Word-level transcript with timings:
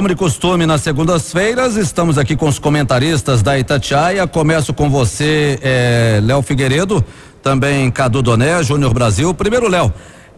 Como 0.00 0.10
de 0.10 0.14
costume, 0.14 0.64
nas 0.64 0.82
segundas-feiras, 0.82 1.74
estamos 1.74 2.18
aqui 2.18 2.36
com 2.36 2.46
os 2.46 2.56
comentaristas 2.60 3.42
da 3.42 3.58
Itatiaia. 3.58 4.28
Começo 4.28 4.72
com 4.72 4.88
você, 4.88 5.58
eh, 5.60 6.20
Léo 6.22 6.40
Figueiredo, 6.40 7.04
também 7.42 7.90
Cadu 7.90 8.22
Doné, 8.22 8.62
Júnior 8.62 8.94
Brasil. 8.94 9.34
Primeiro, 9.34 9.68
Léo, 9.68 9.92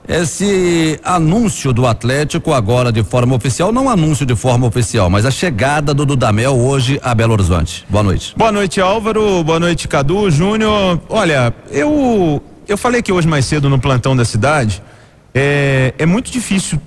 esse 0.08 0.98
anúncio 1.04 1.74
do 1.74 1.86
Atlético 1.86 2.54
agora 2.54 2.90
de 2.90 3.02
forma 3.02 3.36
oficial, 3.36 3.70
não 3.70 3.90
anúncio 3.90 4.24
de 4.24 4.34
forma 4.34 4.66
oficial, 4.66 5.10
mas 5.10 5.26
a 5.26 5.30
chegada 5.30 5.92
do 5.92 6.06
Dudamel 6.06 6.58
hoje 6.58 6.98
a 7.02 7.14
Belo 7.14 7.34
Horizonte. 7.34 7.84
Boa 7.86 8.02
noite. 8.02 8.32
Boa 8.34 8.50
noite, 8.50 8.80
Álvaro. 8.80 9.44
Boa 9.44 9.60
noite, 9.60 9.86
Cadu, 9.86 10.30
Júnior. 10.30 10.98
Olha, 11.06 11.52
eu 11.70 12.42
eu 12.66 12.78
falei 12.78 13.02
que 13.02 13.12
hoje 13.12 13.28
mais 13.28 13.44
cedo 13.44 13.68
no 13.68 13.78
plantão 13.78 14.16
da 14.16 14.24
cidade, 14.24 14.82
é, 15.34 15.92
é 15.98 16.06
muito 16.06 16.30
difícil 16.30 16.80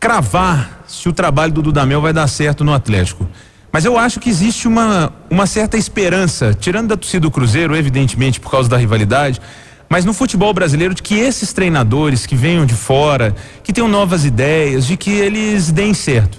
cravar 0.00 0.83
se 1.00 1.08
o 1.08 1.12
trabalho 1.12 1.52
do 1.52 1.62
Dudamel 1.62 2.00
vai 2.00 2.12
dar 2.12 2.26
certo 2.26 2.64
no 2.64 2.72
Atlético. 2.72 3.28
Mas 3.72 3.84
eu 3.84 3.98
acho 3.98 4.20
que 4.20 4.30
existe 4.30 4.68
uma, 4.68 5.12
uma 5.28 5.46
certa 5.46 5.76
esperança, 5.76 6.54
tirando 6.54 6.88
da 6.88 6.96
torcida 6.96 7.22
do 7.22 7.30
Cruzeiro, 7.30 7.74
evidentemente, 7.74 8.38
por 8.38 8.50
causa 8.50 8.68
da 8.68 8.76
rivalidade, 8.76 9.40
mas 9.88 10.04
no 10.04 10.12
futebol 10.14 10.52
brasileiro, 10.54 10.94
de 10.94 11.02
que 11.02 11.14
esses 11.14 11.52
treinadores 11.52 12.26
que 12.26 12.34
venham 12.34 12.64
de 12.64 12.74
fora, 12.74 13.34
que 13.62 13.72
tenham 13.72 13.88
novas 13.88 14.24
ideias, 14.24 14.86
de 14.86 14.96
que 14.96 15.10
eles 15.10 15.70
deem 15.70 15.92
certo. 15.92 16.38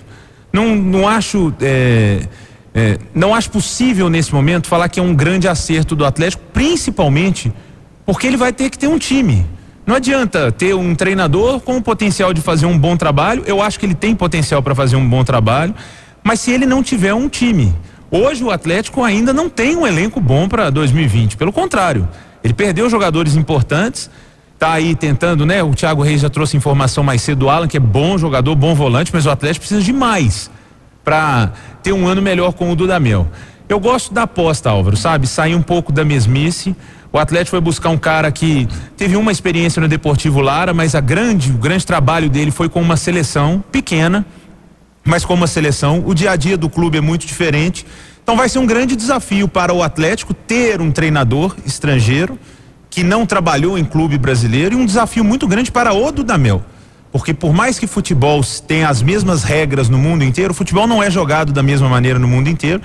Não, 0.52 0.76
não 0.76 1.08
acho. 1.08 1.54
É, 1.62 2.28
é, 2.74 2.98
não 3.14 3.34
acho 3.34 3.50
possível 3.50 4.10
nesse 4.10 4.34
momento 4.34 4.68
falar 4.68 4.90
que 4.90 5.00
é 5.00 5.04
um 5.04 5.14
grande 5.14 5.48
acerto 5.48 5.96
do 5.96 6.06
Atlético, 6.06 6.44
principalmente 6.52 7.54
porque 8.06 8.28
ele 8.28 8.38
vai 8.38 8.52
ter 8.52 8.70
que 8.70 8.78
ter 8.78 8.88
um 8.88 8.98
time. 8.98 9.46
Não 9.86 9.96
adianta 9.96 10.52
ter 10.52 10.74
um 10.74 10.96
treinador 10.96 11.60
com 11.60 11.78
o 11.78 11.82
potencial 11.82 12.34
de 12.34 12.42
fazer 12.42 12.66
um 12.66 12.78
bom 12.78 12.98
trabalho. 12.98 13.44
Eu 13.46 13.62
acho 13.62 13.80
que 13.80 13.86
ele 13.86 13.94
tem 13.94 14.16
potencial 14.16 14.64
para 14.64 14.74
fazer 14.74 14.96
um 14.96 15.08
bom 15.08 15.24
trabalho, 15.24 15.76
mas 16.24 16.40
se 16.40 16.52
ele 16.52 16.66
não 16.66 16.82
tiver 16.82 17.14
um 17.14 17.30
time. 17.30 17.74
Hoje 18.10 18.44
o 18.44 18.50
Atlético 18.50 19.04
ainda 19.04 19.32
não 19.32 19.48
tem 19.48 19.76
um 19.76 19.86
elenco 19.86 20.20
bom 20.20 20.48
para 20.48 20.72
2020. 20.72 21.38
Pelo 21.38 21.54
contrário, 21.54 22.08
ele 22.44 22.54
perdeu 22.54 22.90
jogadores 22.90 23.36
importantes. 23.36 24.10
Tá 24.58 24.72
aí 24.72 24.96
tentando, 24.96 25.46
né? 25.46 25.62
O 25.62 25.76
Thiago 25.76 26.02
Reis 26.02 26.22
já 26.22 26.30
trouxe 26.30 26.58
informação 26.58 27.04
mais 27.04 27.22
cedo 27.22 27.40
do 27.40 27.50
Alan, 27.50 27.68
que 27.68 27.78
é 27.78 27.80
bom 27.80 28.18
jogador, 28.18 28.56
bom 28.56 28.74
volante, 28.74 29.12
mas 29.14 29.26
o 29.26 29.30
Atlético 29.30 29.62
precisa 29.62 29.82
de 29.82 29.94
mais 29.94 30.50
para 31.04 31.52
ter 31.84 31.92
um 31.92 32.08
ano 32.08 32.22
melhor 32.22 32.54
com 32.54 32.72
o 32.72 32.76
Dudamel. 32.76 33.28
Eu 33.68 33.80
gosto 33.80 34.14
da 34.14 34.24
aposta, 34.24 34.70
Álvaro, 34.70 34.96
sabe? 34.98 35.28
Sair 35.28 35.56
um 35.56 35.62
pouco 35.62 35.92
da 35.92 36.06
mesmice. 36.06 36.76
O 37.16 37.18
Atlético 37.18 37.52
foi 37.52 37.62
buscar 37.62 37.92
um 37.92 37.98
cara 37.98 38.30
que 38.30 38.68
teve 38.98 39.16
uma 39.16 39.32
experiência 39.32 39.82
no 39.82 39.88
Deportivo 39.88 40.42
Lara, 40.42 40.74
mas 40.74 40.96
a 40.96 41.00
grande, 41.00 41.50
o 41.50 41.58
grande 41.58 41.86
trabalho 41.86 42.30
dele 42.30 42.52
foi 42.52 42.68
com 42.68 42.82
uma 42.82 42.98
seleção 42.98 43.64
pequena, 43.72 44.26
mas 45.02 45.24
com 45.24 45.34
uma 45.34 45.48
seleção. 45.48 46.04
O 46.06 46.14
dia 46.14 46.32
a 46.32 46.36
dia 46.36 46.58
do 46.58 46.70
clube 46.70 46.98
é 46.98 47.02
muito 47.02 47.26
diferente. 47.26 47.86
Então 48.22 48.36
vai 48.36 48.50
ser 48.50 48.60
um 48.60 48.66
grande 48.66 48.98
desafio 48.98 49.48
para 49.48 49.74
o 49.74 49.82
Atlético 49.82 50.34
ter 50.34 50.82
um 50.82 50.92
treinador 50.92 51.56
estrangeiro 51.66 52.38
que 52.90 53.02
não 53.02 53.26
trabalhou 53.26 53.78
em 53.78 53.86
clube 53.86 54.18
brasileiro 54.18 54.76
e 54.76 54.78
um 54.78 54.86
desafio 54.86 55.24
muito 55.24 55.48
grande 55.48 55.72
para 55.72 55.94
o 55.94 56.12
Dudamel. 56.12 56.66
Porque 57.14 57.34
por 57.34 57.54
mais 57.54 57.80
que 57.80 57.88
futebol 57.88 58.42
tenha 58.68 58.90
as 58.90 59.02
mesmas 59.02 59.42
regras 59.42 59.88
no 59.88 59.98
mundo 59.98 60.26
inteiro, 60.26 60.52
o 60.52 60.54
futebol 60.54 60.86
não 60.86 61.02
é 61.02 61.10
jogado 61.10 61.54
da 61.54 61.64
mesma 61.64 61.88
maneira 61.88 62.20
no 62.20 62.28
mundo 62.28 62.50
inteiro. 62.50 62.82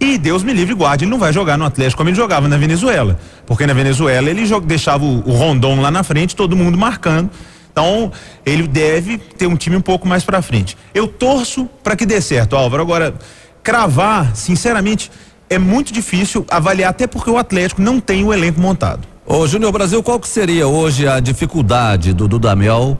E 0.00 0.16
Deus 0.16 0.42
me 0.42 0.54
livre 0.54 0.72
guarde, 0.72 1.04
ele 1.04 1.10
não 1.10 1.18
vai 1.18 1.30
jogar 1.30 1.58
no 1.58 1.64
Atlético 1.66 1.98
como 1.98 2.08
ele 2.08 2.16
jogava 2.16 2.48
na 2.48 2.56
Venezuela. 2.56 3.18
Porque 3.44 3.66
na 3.66 3.74
Venezuela 3.74 4.30
ele 4.30 4.42
deixava 4.64 5.04
o, 5.04 5.28
o 5.28 5.32
Rondon 5.32 5.78
lá 5.80 5.90
na 5.90 6.02
frente, 6.02 6.34
todo 6.34 6.56
mundo 6.56 6.78
marcando. 6.78 7.28
Então, 7.70 8.10
ele 8.44 8.66
deve 8.66 9.18
ter 9.18 9.46
um 9.46 9.56
time 9.56 9.76
um 9.76 9.80
pouco 9.80 10.08
mais 10.08 10.24
para 10.24 10.40
frente. 10.40 10.76
Eu 10.94 11.06
torço 11.06 11.68
para 11.84 11.94
que 11.94 12.06
dê 12.06 12.20
certo, 12.20 12.56
Álvaro. 12.56 12.82
Agora, 12.82 13.14
cravar, 13.62 14.34
sinceramente, 14.34 15.10
é 15.50 15.58
muito 15.58 15.92
difícil 15.92 16.46
avaliar, 16.50 16.90
até 16.90 17.06
porque 17.06 17.30
o 17.30 17.36
Atlético 17.36 17.82
não 17.82 18.00
tem 18.00 18.24
o 18.24 18.32
elenco 18.32 18.60
montado. 18.60 19.06
Ô, 19.26 19.46
Júnior 19.46 19.70
Brasil, 19.70 20.02
qual 20.02 20.18
que 20.18 20.28
seria 20.28 20.66
hoje 20.66 21.06
a 21.06 21.20
dificuldade 21.20 22.12
do 22.12 22.26
Dudamel 22.26 22.98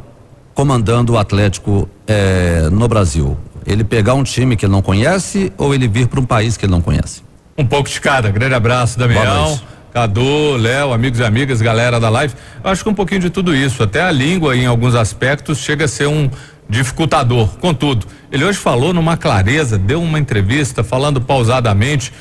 comandando 0.55 1.15
o 1.15 1.19
Atlético 1.19 1.89
eh, 2.07 2.69
no 2.71 2.87
Brasil? 2.87 3.37
Ele 3.71 3.85
pegar 3.85 4.15
um 4.15 4.23
time 4.23 4.57
que 4.57 4.65
ele 4.65 4.73
não 4.73 4.83
conhece 4.83 5.53
ou 5.57 5.75
ele 5.75 5.87
vir 5.87 6.09
para 6.09 6.21
um 6.21 6.25
país 6.25 6.57
que 6.57 6.65
ele 6.65 6.73
não 6.73 6.81
conhece? 6.81 7.23
Um 7.57 7.65
pouco 7.65 7.89
de 7.89 8.01
cada. 8.01 8.31
Grande 8.31 8.55
abraço, 8.55 8.99
Damião. 8.99 9.61
Cadu, 9.93 10.57
Léo, 10.57 10.93
amigos 10.93 11.19
e 11.19 11.25
amigas, 11.25 11.61
galera 11.61 11.99
da 11.99 12.09
live. 12.09 12.35
Eu 12.63 12.71
acho 12.71 12.83
que 12.83 12.89
um 12.89 12.95
pouquinho 12.95 13.21
de 13.21 13.31
tudo 13.31 13.55
isso. 13.55 13.83
Até 13.83 14.03
a 14.03 14.11
língua, 14.11 14.57
em 14.57 14.67
alguns 14.67 14.95
aspectos, 14.95 15.59
chega 15.59 15.85
a 15.85 15.89
ser 15.89 16.07
um 16.07 16.31
dificultador. 16.69 17.49
Contudo, 17.59 18.07
ele 18.31 18.45
hoje 18.45 18.59
falou 18.59 18.93
numa 18.95 19.17
clareza, 19.17 19.77
deu 19.77 20.01
uma 20.01 20.19
entrevista 20.19 20.85
falando 20.85 21.21
pausadamente. 21.21 22.13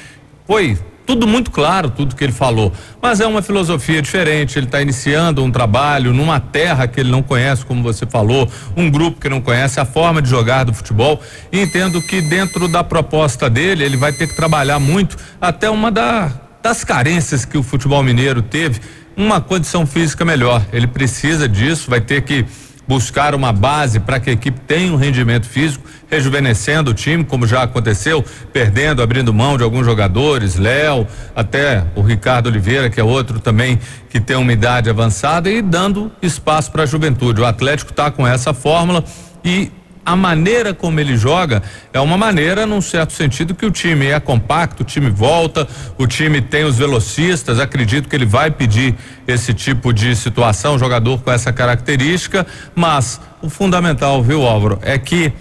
Foi 0.47 0.77
tudo 1.09 1.25
muito 1.25 1.49
claro, 1.49 1.89
tudo 1.89 2.15
que 2.15 2.23
ele 2.23 2.31
falou. 2.31 2.71
Mas 3.01 3.19
é 3.19 3.25
uma 3.25 3.41
filosofia 3.41 3.99
diferente. 3.99 4.59
Ele 4.59 4.67
está 4.67 4.79
iniciando 4.79 5.43
um 5.43 5.49
trabalho 5.49 6.13
numa 6.13 6.39
terra 6.39 6.87
que 6.87 6.99
ele 6.99 7.09
não 7.09 7.23
conhece, 7.23 7.65
como 7.65 7.81
você 7.81 8.05
falou, 8.05 8.47
um 8.77 8.91
grupo 8.91 9.19
que 9.19 9.27
não 9.27 9.41
conhece 9.41 9.79
a 9.79 9.85
forma 9.85 10.21
de 10.21 10.29
jogar 10.29 10.65
do 10.65 10.71
futebol. 10.71 11.19
E 11.51 11.61
entendo 11.61 11.99
que 11.99 12.21
dentro 12.21 12.67
da 12.67 12.83
proposta 12.83 13.49
dele, 13.49 13.83
ele 13.83 13.97
vai 13.97 14.13
ter 14.13 14.27
que 14.27 14.35
trabalhar 14.35 14.77
muito 14.77 15.17
até 15.41 15.67
uma 15.67 15.89
da, 15.89 16.31
das 16.61 16.83
carências 16.83 17.43
que 17.43 17.57
o 17.57 17.63
futebol 17.63 18.03
mineiro 18.03 18.43
teve, 18.43 18.79
uma 19.17 19.41
condição 19.41 19.87
física 19.87 20.23
melhor. 20.23 20.63
Ele 20.71 20.85
precisa 20.85 21.49
disso, 21.49 21.89
vai 21.89 22.01
ter 22.01 22.21
que 22.21 22.45
buscar 22.89 23.35
uma 23.35 23.53
base 23.53 23.99
para 23.99 24.19
que 24.19 24.31
a 24.31 24.33
equipe 24.33 24.59
tenha 24.61 24.91
um 24.91 24.95
rendimento 24.95 25.45
físico, 25.45 25.87
rejuvenescendo 26.09 26.89
o 26.89 26.93
time, 26.95 27.23
como 27.23 27.45
já 27.45 27.61
aconteceu, 27.61 28.25
perdendo, 28.51 29.03
abrindo 29.03 29.31
mão 29.31 29.59
de 29.59 29.63
alguns 29.63 29.85
jogadores, 29.85 30.55
Léo, 30.55 31.05
até 31.35 31.85
o 31.95 32.01
Ricardo 32.01 32.47
Oliveira, 32.47 32.89
que 32.89 32.99
é 32.99 33.03
outro 33.03 33.39
também 33.39 33.79
que 34.09 34.19
tem 34.19 34.35
uma 34.35 34.51
idade 34.51 34.89
avançada 34.89 35.51
e 35.51 35.61
dando 35.61 36.11
espaço 36.19 36.71
para 36.71 36.81
a 36.81 36.85
juventude. 36.87 37.39
O 37.39 37.45
Atlético 37.45 37.91
está 37.91 38.09
com 38.09 38.25
essa 38.25 38.55
fórmula 38.55 39.03
e 39.45 39.71
a 40.09 40.15
maneira 40.15 40.73
como 40.73 40.99
ele 40.99 41.15
joga 41.15 41.61
é 41.93 41.99
uma 41.99 42.17
maneira, 42.17 42.65
num 42.65 42.81
certo 42.81 43.13
sentido, 43.13 43.53
que 43.53 43.63
o 43.63 43.69
time 43.69 44.07
é 44.07 44.19
compacto, 44.19 44.81
o 44.81 44.85
time 44.85 45.07
volta, 45.07 45.67
o 45.99 46.07
time 46.07 46.41
tem 46.41 46.63
os 46.63 46.79
velocistas. 46.79 47.59
Acredito 47.59 48.09
que 48.09 48.15
ele 48.15 48.25
vai 48.25 48.49
pedir 48.49 48.95
esse 49.27 49.53
tipo 49.53 49.93
de 49.93 50.15
situação, 50.15 50.79
jogador 50.79 51.21
com 51.21 51.31
essa 51.31 51.53
característica, 51.53 52.47
mas 52.73 53.21
o 53.39 53.51
fundamental, 53.51 54.23
viu, 54.23 54.47
Álvaro, 54.47 54.79
é 54.81 54.97
que 54.97 55.31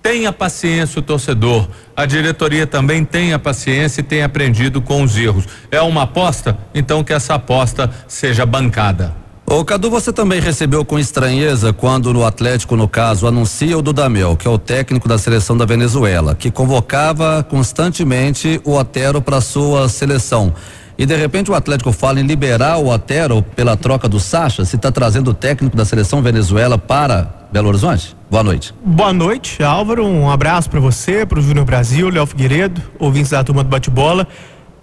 tenha 0.00 0.32
paciência 0.32 1.00
o 1.00 1.02
torcedor. 1.02 1.68
A 1.96 2.06
diretoria 2.06 2.64
também 2.64 3.04
tenha 3.04 3.40
paciência 3.40 4.02
e 4.02 4.04
tenha 4.04 4.26
aprendido 4.26 4.80
com 4.80 5.02
os 5.02 5.16
erros. 5.16 5.48
É 5.68 5.80
uma 5.80 6.02
aposta? 6.02 6.56
Então 6.72 7.02
que 7.02 7.12
essa 7.12 7.34
aposta 7.34 7.90
seja 8.06 8.46
bancada. 8.46 9.25
Ô 9.48 9.64
Cadu, 9.64 9.88
você 9.88 10.12
também 10.12 10.40
recebeu 10.40 10.84
com 10.84 10.98
estranheza 10.98 11.72
quando 11.72 12.12
no 12.12 12.26
Atlético, 12.26 12.74
no 12.74 12.88
caso, 12.88 13.28
anuncia 13.28 13.78
o 13.78 13.82
Dudamel, 13.82 14.36
que 14.36 14.48
é 14.48 14.50
o 14.50 14.58
técnico 14.58 15.08
da 15.08 15.16
seleção 15.18 15.56
da 15.56 15.64
Venezuela, 15.64 16.34
que 16.34 16.50
convocava 16.50 17.46
constantemente 17.48 18.60
o 18.64 18.72
Otero 18.72 19.22
para 19.22 19.40
sua 19.40 19.88
seleção. 19.88 20.52
E 20.98 21.06
de 21.06 21.14
repente 21.14 21.48
o 21.48 21.54
Atlético 21.54 21.92
fala 21.92 22.18
em 22.18 22.24
liberar 22.24 22.78
o 22.78 22.88
Otero 22.88 23.40
pela 23.40 23.76
troca 23.76 24.08
do 24.08 24.18
Sacha, 24.18 24.64
se 24.64 24.74
está 24.74 24.90
trazendo 24.90 25.30
o 25.30 25.34
técnico 25.34 25.76
da 25.76 25.84
seleção 25.84 26.20
Venezuela 26.20 26.76
para 26.76 27.46
Belo 27.52 27.68
Horizonte? 27.68 28.16
Boa 28.28 28.42
noite. 28.42 28.74
Boa 28.84 29.12
noite, 29.12 29.62
Álvaro. 29.62 30.04
Um 30.04 30.28
abraço 30.28 30.68
para 30.68 30.80
você, 30.80 31.24
para 31.24 31.38
o 31.38 31.42
Júnior 31.42 31.64
Brasil, 31.64 32.10
Léo 32.10 32.26
Figueiredo, 32.26 32.82
ouvintes 32.98 33.30
da 33.30 33.44
turma 33.44 33.62
do 33.62 33.70
bate-bola 33.70 34.26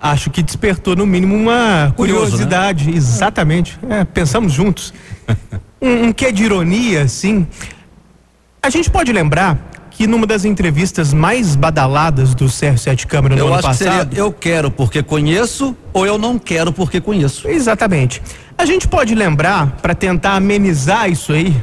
acho 0.04 0.30
que 0.30 0.44
despertou 0.44 0.98
no 0.98 1.06
mínimo 1.06 1.34
uma 1.34 1.94
Curioso, 1.96 2.32
curiosidade. 2.32 2.92
Né? 2.92 2.98
Exatamente. 2.98 3.80
É, 3.90 4.04
pensamos 4.04 4.52
juntos. 4.52 4.94
um, 5.82 6.08
um 6.08 6.14
quê 6.14 6.30
de 6.30 6.44
ironia, 6.44 7.04
assim. 7.04 7.48
A 8.62 8.70
gente 8.70 8.90
pode 8.90 9.14
lembrar 9.14 9.72
que 9.90 10.06
numa 10.06 10.28
das 10.28 10.44
entrevistas 10.44 11.14
mais 11.14 11.56
badaladas 11.56 12.36
do 12.36 12.46
CR7 12.46 13.06
Câmara 13.06 13.36
no 13.36 13.42
eu 13.42 13.48
ano 13.48 13.56
acho 13.56 13.68
passado. 13.68 14.10
Que 14.10 14.16
seria, 14.16 14.20
eu 14.20 14.32
quero 14.34 14.70
porque 14.70 15.02
conheço 15.02 15.76
ou 15.94 16.06
eu 16.06 16.18
não 16.18 16.38
quero 16.38 16.74
porque 16.74 17.00
conheço. 17.00 17.48
Exatamente. 17.48 18.22
A 18.58 18.66
gente 18.66 18.88
pode 18.88 19.16
lembrar, 19.16 19.78
para 19.82 19.96
tentar 19.96 20.36
amenizar 20.36 21.10
isso 21.10 21.32
aí, 21.32 21.56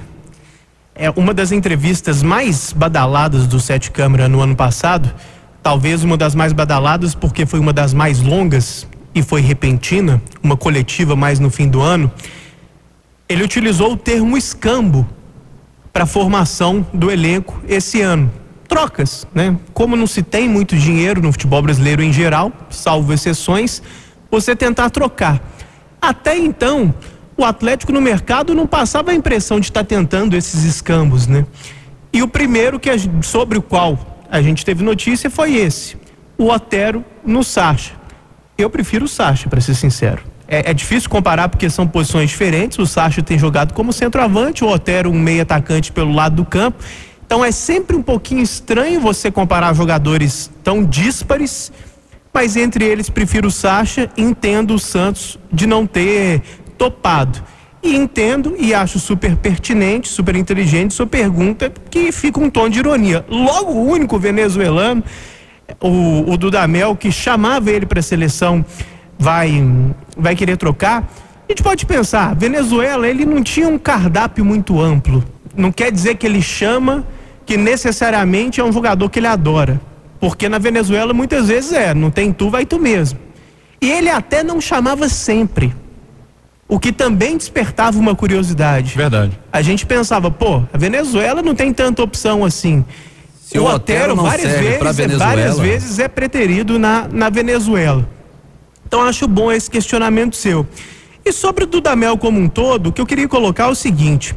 é 0.95 1.11
uma 1.11 1.35
das 1.35 1.53
entrevistas 1.53 2.23
mais 2.23 2.73
badaladas 2.73 3.47
do 3.47 3.61
Sete 3.61 3.91
Câmara 3.91 4.29
no 4.29 4.41
ano 4.41 4.57
passado 4.57 5.13
talvez 5.63 6.03
uma 6.03 6.17
das 6.17 6.35
mais 6.35 6.53
badaladas, 6.53 7.15
porque 7.15 7.47
foi 7.47 7.59
uma 7.59 7.73
das 7.73 7.93
mais 7.93 8.21
longas 8.21 8.87
e 9.15 9.23
foi 9.23 9.41
repentina, 9.41 10.23
uma 10.43 10.57
coletiva 10.57 11.17
mais 11.17 11.39
no 11.39 11.51
fim 11.51 11.69
do 11.69 11.81
ano. 11.81 12.11
Ele 13.29 13.45
utilizou 13.45 13.93
o 13.93 13.97
termo 13.97 14.37
escambo 14.37 15.07
para 15.93 16.05
a 16.05 16.07
formação 16.07 16.87
do 16.93 17.11
elenco 17.11 17.61
esse 17.69 18.01
ano. 18.01 18.31
Trocas, 18.69 19.27
né? 19.35 19.57
Como 19.75 19.97
não 19.97 20.07
se 20.07 20.23
tem 20.23 20.49
muito 20.49 20.77
dinheiro 20.77 21.21
no 21.21 21.33
futebol 21.33 21.61
brasileiro 21.61 22.03
em 22.03 22.13
geral, 22.13 22.53
salvo 22.71 23.13
exceções, 23.13 23.83
você 24.31 24.55
tentar 24.55 24.91
trocar. 24.91 25.43
Até 26.01 26.39
então, 26.39 26.95
o 27.37 27.45
Atlético 27.45 27.93
no 27.93 28.01
mercado 28.01 28.55
não 28.55 28.67
passava 28.67 29.11
a 29.11 29.15
impressão 29.15 29.59
de 29.59 29.67
estar 29.67 29.85
tentando 29.85 30.37
esses 30.37 30.63
escambos, 30.63 31.27
né? 31.27 31.45
E 32.13 32.23
o 32.23 32.29
primeiro 32.29 32.79
que 32.79 32.91
sobre 33.23 33.59
o 33.59 33.63
qual 33.63 34.10
a 34.31 34.41
gente 34.41 34.65
teve 34.65 34.83
notícia 34.83 35.29
foi 35.29 35.57
esse: 35.57 35.97
o 36.39 36.49
Otero 36.49 37.05
no 37.25 37.43
Sacha. 37.43 37.93
Eu 38.57 38.71
prefiro 38.71 39.07
o 39.07 39.09
Sacha, 39.09 39.49
para 39.49 39.61
ser 39.61 39.75
sincero. 39.75 40.23
É, 40.47 40.71
é, 40.71 40.75
difícil 40.75 41.09
comparar 41.09 41.49
porque 41.49 41.71
são 41.71 41.87
posições 41.87 42.31
diferentes. 42.31 42.79
O 42.79 42.87
Sacha 42.87 43.23
tem 43.23 43.39
jogado 43.39 43.73
como 43.73 43.93
centroavante, 43.93 44.65
o 44.65 44.69
Otero 44.69 45.11
um 45.11 45.19
meio 45.19 45.43
atacante 45.43 45.93
pelo 45.93 46.13
lado 46.13 46.37
do 46.37 46.45
campo. 46.45 46.83
Então 47.25 47.45
é 47.45 47.53
sempre 47.53 47.97
um 47.97 48.03
pouquinho 48.03 48.43
estranho 48.43 49.01
você 49.01 49.31
comparar 49.31 49.73
jogadores 49.75 50.51
tão 50.65 50.85
díspares, 50.85 51.73
mas 52.35 52.57
entre 52.57 52.85
eles 52.85 53.09
prefiro 53.09 53.47
o 53.49 53.51
Sacha, 53.51 54.11
entendo 54.17 54.75
o 54.75 54.79
Santos 54.79 55.39
de 55.53 55.67
não 55.67 55.87
ter 55.87 56.43
topado. 56.77 57.41
E 57.83 57.97
entendo 57.97 58.55
e 58.59 58.75
acho 58.75 58.99
super 58.99 59.35
pertinente, 59.37 60.09
super 60.09 60.37
inteligente 60.37 60.93
sua 60.93 61.07
pergunta, 61.07 61.73
que 61.91 62.13
fica 62.13 62.39
um 62.39 62.51
tom 62.51 62.69
de 62.69 62.79
ironia. 62.79 63.25
Logo, 63.29 63.73
o 63.73 63.87
único 63.87 64.19
venezuelano, 64.19 65.03
o, 65.81 66.31
o 66.31 66.37
Dudamel, 66.37 66.95
que 66.95 67.11
chamava 67.11 67.71
ele 67.71 67.87
para 67.87 68.01
a 68.01 68.03
seleção 68.03 68.65
vai, 69.19 69.63
vai 70.17 70.37
querer 70.37 70.57
trocar, 70.57 71.09
a 71.49 71.53
gente 71.53 71.63
pode 71.65 71.85
pensar, 71.85 72.33
Venezuela, 72.37 73.09
ele 73.09 73.25
não 73.25 73.43
tinha 73.43 73.69
um 73.69 73.77
cardápio 73.77 74.45
muito 74.45 74.81
amplo. 74.81 75.25
Não 75.57 75.73
quer 75.73 75.91
dizer 75.91 76.15
que 76.15 76.25
ele 76.25 76.41
chama 76.41 77.05
que 77.45 77.57
necessariamente 77.57 78.61
é 78.61 78.65
um 78.65 78.73
jogador 78.73 79.11
que 79.11 79.19
ele 79.19 79.27
adora. 79.27 79.81
Porque 80.21 80.49
na 80.49 80.59
Venezuela 80.59 81.13
muitas 81.13 81.49
vezes 81.49 81.73
é, 81.73 81.93
não 81.93 82.09
tem 82.09 82.33
tu, 82.33 82.51
vai 82.51 82.65
tu 82.65 82.79
mesmo. 82.79 83.19
E 83.83 83.91
ele 83.91 84.09
até 84.09 84.45
não 84.45 84.61
chamava 84.61 85.09
sempre. 85.09 85.75
O 86.71 86.79
que 86.79 86.93
também 86.93 87.37
despertava 87.37 87.99
uma 87.99 88.15
curiosidade. 88.15 88.97
Verdade. 88.97 89.37
A 89.53 89.61
gente 89.61 89.85
pensava, 89.85 90.31
pô, 90.31 90.63
a 90.73 90.79
Venezuela 90.79 91.43
não 91.43 91.53
tem 91.53 91.75
tanta 91.75 92.01
opção 92.01 92.45
assim. 92.45 92.85
Se 93.43 93.59
o, 93.59 93.65
o 93.65 93.75
Otero, 93.75 94.15
várias 94.15 94.53
vezes, 94.53 95.19
várias 95.19 95.59
vezes 95.59 95.99
é 95.99 96.07
preterido 96.07 96.79
na, 96.79 97.09
na 97.09 97.29
Venezuela. 97.29 98.09
Então 98.87 99.03
acho 99.03 99.27
bom 99.27 99.51
esse 99.51 99.69
questionamento 99.69 100.37
seu. 100.37 100.65
E 101.25 101.33
sobre 101.33 101.65
o 101.65 101.67
Dudamel 101.67 102.17
como 102.17 102.39
um 102.39 102.49
todo, 102.49 102.87
o 102.87 102.93
que 102.93 103.01
eu 103.01 103.07
queria 103.07 103.27
colocar 103.27 103.65
é 103.65 103.71
o 103.71 103.75
seguinte: 103.75 104.37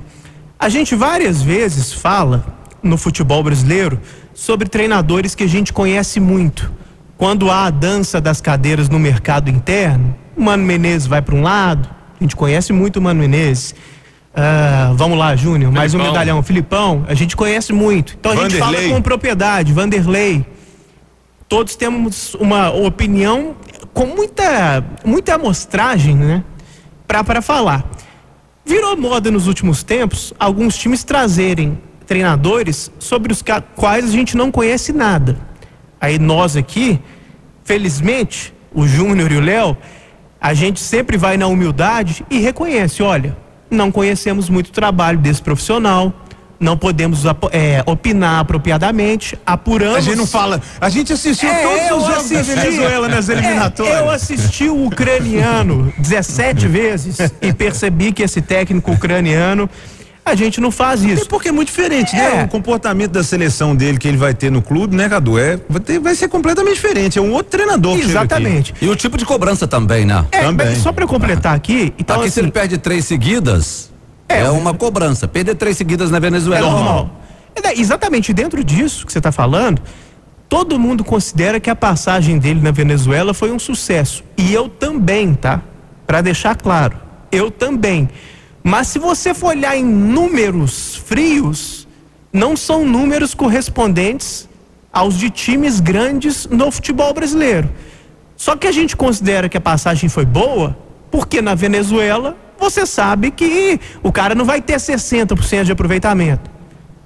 a 0.58 0.70
gente 0.70 0.96
várias 0.96 1.40
vezes 1.40 1.94
fala 1.94 2.44
no 2.82 2.98
futebol 2.98 3.44
brasileiro 3.44 4.00
sobre 4.34 4.68
treinadores 4.68 5.36
que 5.36 5.44
a 5.44 5.48
gente 5.48 5.72
conhece 5.72 6.20
muito. 6.20 6.72
Quando 7.16 7.52
há 7.52 7.66
a 7.66 7.70
dança 7.70 8.20
das 8.20 8.42
cadeiras 8.42 8.90
no 8.90 8.98
mercado 8.98 9.52
interno, 9.52 10.16
o 10.36 10.42
Mano 10.42 10.64
Menezes 10.64 11.06
vai 11.06 11.22
para 11.22 11.36
um 11.36 11.44
lado, 11.44 11.88
a 12.24 12.26
gente 12.26 12.38
conhece 12.38 12.72
muito 12.72 12.98
o 12.98 13.02
Mano 13.02 13.20
Menezes. 13.20 13.76
Uh, 14.32 14.96
vamos 14.96 15.18
lá, 15.18 15.36
Júnior, 15.36 15.74
mais 15.74 15.94
um 15.94 15.98
medalhão. 15.98 16.42
Filipão, 16.42 17.04
a 17.06 17.14
gente 17.14 17.36
conhece 17.36 17.74
muito. 17.74 18.16
Então 18.18 18.32
a 18.32 18.36
gente 18.38 18.58
fala 18.58 18.78
com 18.82 19.02
propriedade, 19.02 19.74
Vanderlei. 19.74 20.46
Todos 21.50 21.76
temos 21.76 22.34
uma 22.36 22.72
opinião 22.72 23.58
com 23.94 24.06
muita, 24.06 24.86
muita 25.04 25.36
amostragem, 25.36 26.16
né? 26.16 26.44
Para 27.06 27.42
falar. 27.42 27.84
Virou 28.66 28.96
moda 28.96 29.30
nos 29.30 29.46
últimos 29.46 29.84
tempos 29.84 30.34
alguns 30.40 30.78
times 30.78 31.04
trazerem 31.04 31.78
treinadores 32.08 32.90
sobre 33.00 33.34
os 33.34 33.44
quais 33.76 34.06
a 34.06 34.12
gente 34.12 34.38
não 34.38 34.50
conhece 34.50 34.94
nada. 34.94 35.38
Aí 36.00 36.18
nós 36.18 36.56
aqui, 36.56 37.02
felizmente, 37.66 38.54
o 38.74 38.88
Júnior 38.88 39.30
e 39.30 39.36
o 39.36 39.42
Léo, 39.42 39.76
a 40.44 40.54
gente 40.54 40.82
sempre 40.82 41.16
vai 41.16 41.38
na 41.38 41.48
humildade 41.48 42.26
e 42.30 42.38
reconhece, 42.38 43.02
olha, 43.02 43.38
não 43.72 43.90
conhecemos 43.90 44.50
muito 44.50 44.68
o 44.68 44.72
trabalho 44.72 45.18
desse 45.18 45.42
profissional, 45.42 46.12
não 46.60 46.78
podemos 46.78 47.24
é, 47.54 47.82
opinar 47.86 48.42
apropriadamente, 48.42 49.40
apuramos. 49.46 49.98
A 49.98 50.02
gente 50.02 50.18
não 50.18 50.28
fala. 50.28 50.62
A 50.82 50.90
gente 50.90 51.14
assistiu 51.14 51.50
é, 51.50 51.64
todos 51.64 51.98
os 51.98 52.08
jogos 52.08 52.32
assisti, 52.32 52.56
da 52.56 52.62
Venezuela 52.62 53.08
nas 53.08 53.30
eliminatórias. 53.30 53.96
É, 53.96 54.02
eu 54.02 54.10
assisti 54.10 54.66
o 54.66 54.86
ucraniano 54.86 55.94
17 55.98 56.68
vezes 56.68 57.18
e 57.42 57.54
percebi 57.54 58.12
que 58.12 58.22
esse 58.22 58.42
técnico 58.42 58.92
ucraniano 58.92 59.70
a 60.26 60.36
gente 60.36 60.62
não 60.62 60.72
faz 60.72 61.04
isso. 61.04 61.24
E 61.24 61.28
porque 61.28 61.50
é 61.50 61.52
muito 61.52 61.68
diferente, 61.68 62.16
né? 62.16 62.26
é. 62.26 62.36
né? 62.38 62.44
O 62.46 62.48
comportamento 62.48 63.12
da 63.12 63.24
seleção 63.24 63.76
dele 63.76 63.98
que 63.98 64.08
ele 64.08 64.18
vai 64.18 64.34
ter 64.34 64.52
no 64.52 64.62
clube, 64.62 64.96
né, 64.96 65.10
Cadu? 65.10 65.38
É, 65.38 65.60
vai, 65.70 65.82
ter, 65.82 66.00
vai 66.00 66.16
ser 66.16 66.30
completamente 66.30 66.76
diferente. 66.76 67.20
É 67.20 67.22
um 67.22 67.32
outro 67.32 67.52
treinador. 67.52 67.98
Exatamente. 67.98 68.74
E 68.82 68.88
o 68.88 68.96
tipo 68.96 69.18
de 69.18 69.26
cobrança 69.26 69.68
também, 69.68 70.06
né? 70.06 70.26
É, 70.32 70.42
também. 70.42 70.76
Só 70.76 70.92
para 70.92 71.06
completar 71.06 71.56
aqui. 71.56 71.94
Então, 71.98 72.18
aqui 72.18 72.26
assim, 72.26 72.34
se 72.34 72.40
ele 72.40 72.52
perde 72.52 72.78
três 72.78 73.06
seguidas, 73.06 73.92
é, 74.30 74.42
é 74.42 74.50
uma 74.50 74.74
cobrança. 74.74 75.28
Perder 75.28 75.56
três 75.56 75.78
seguidas 75.78 76.10
na 76.10 76.20
Venezuela 76.20 76.68
é 76.68 76.72
normal. 76.72 77.22
É, 77.56 77.80
exatamente 77.80 78.34
dentro 78.34 78.64
disso 78.64 79.06
que 79.06 79.12
você 79.12 79.20
está 79.20 79.32
falando, 79.32 79.82
todo 80.48 80.80
mundo 80.80 81.04
considera 81.04 81.60
que 81.60 81.70
a 81.70 81.76
passagem 81.76 82.40
dele 82.40 82.62
na 82.62 82.72
Venezuela 82.72 83.34
foi 83.34 83.52
um 83.52 83.60
sucesso. 83.60 84.24
E 84.38 84.54
eu 84.54 84.70
também, 84.70 85.34
tá? 85.34 85.62
Para 86.08 86.22
deixar 86.22 86.56
claro, 86.56 86.98
eu 87.32 87.52
também. 87.52 88.10
Mas 88.64 88.88
se 88.88 88.98
você 88.98 89.34
for 89.34 89.50
olhar 89.50 89.76
em 89.76 89.84
números 89.84 90.96
frios, 90.96 91.88
não 92.32 92.56
são 92.56 92.86
números 92.86 93.34
correspondentes 93.34 94.48
aos 94.92 95.18
de 95.18 95.30
times 95.30 95.80
grandes 95.80 96.48
no 96.48 96.72
futebol 96.72 97.14
brasileiro. 97.14 97.70
Só 98.38 98.56
que 98.56 98.66
a 98.66 98.72
gente 98.72 98.96
considera 98.96 99.50
que 99.50 99.58
a 99.58 99.62
passagem 99.62 100.08
foi 100.08 100.26
boa, 100.26 100.78
porque 101.12 101.42
na 101.42 101.56
Venezuela 101.56 102.38
você 102.60 102.86
sabe 102.86 103.32
que 103.32 103.80
o 104.02 104.12
cara 104.12 104.34
não 104.34 104.46
vai 104.46 104.62
ter 104.62 104.78
60% 104.78 105.66
de 105.66 105.72
aproveitamento. 105.72 106.50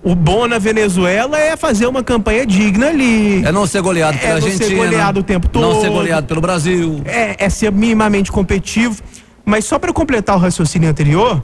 O 0.03 0.13
bom 0.13 0.47
na 0.47 0.59
Venezuela 0.59 1.39
é 1.39 1.57
fazer 1.57 1.87
uma 1.87 2.03
campanha 2.03 2.45
digna 2.45 2.89
ali. 2.89 3.43
É 3.43 3.51
não 3.51 3.65
ser 3.65 3.81
goleado 3.81 4.17
pela 4.17 4.33
é 4.33 4.35
Argentina. 4.35 4.65
É 4.65 4.69
não 4.69 4.69
ser 4.69 4.75
goleado 4.75 5.19
o 5.19 5.23
tempo 5.23 5.49
todo. 5.49 5.61
Não 5.61 5.81
ser 5.81 5.89
goleado 5.89 6.27
pelo 6.27 6.39
Brasil. 6.39 7.01
É, 7.05 7.45
é 7.45 7.49
ser 7.49 7.71
minimamente 7.71 8.31
competitivo. 8.31 9.01
Mas 9.47 9.63
só 9.63 9.79
para 9.79 9.93
completar 9.93 10.35
o 10.35 10.39
raciocínio 10.39 10.89
anterior, 10.89 11.41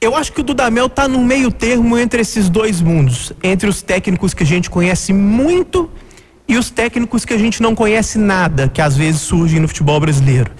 eu 0.00 0.14
acho 0.14 0.32
que 0.32 0.40
o 0.40 0.44
Dudamel 0.44 0.86
está 0.86 1.08
no 1.08 1.18
meio 1.18 1.50
termo 1.50 1.98
entre 1.98 2.20
esses 2.20 2.48
dois 2.48 2.80
mundos. 2.80 3.32
Entre 3.42 3.68
os 3.68 3.82
técnicos 3.82 4.32
que 4.32 4.44
a 4.44 4.46
gente 4.46 4.70
conhece 4.70 5.12
muito 5.12 5.90
e 6.46 6.56
os 6.56 6.70
técnicos 6.70 7.24
que 7.24 7.34
a 7.34 7.36
gente 7.36 7.60
não 7.60 7.74
conhece 7.74 8.16
nada, 8.16 8.68
que 8.68 8.80
às 8.80 8.96
vezes 8.96 9.22
surgem 9.22 9.58
no 9.58 9.66
futebol 9.66 9.98
brasileiro. 9.98 10.52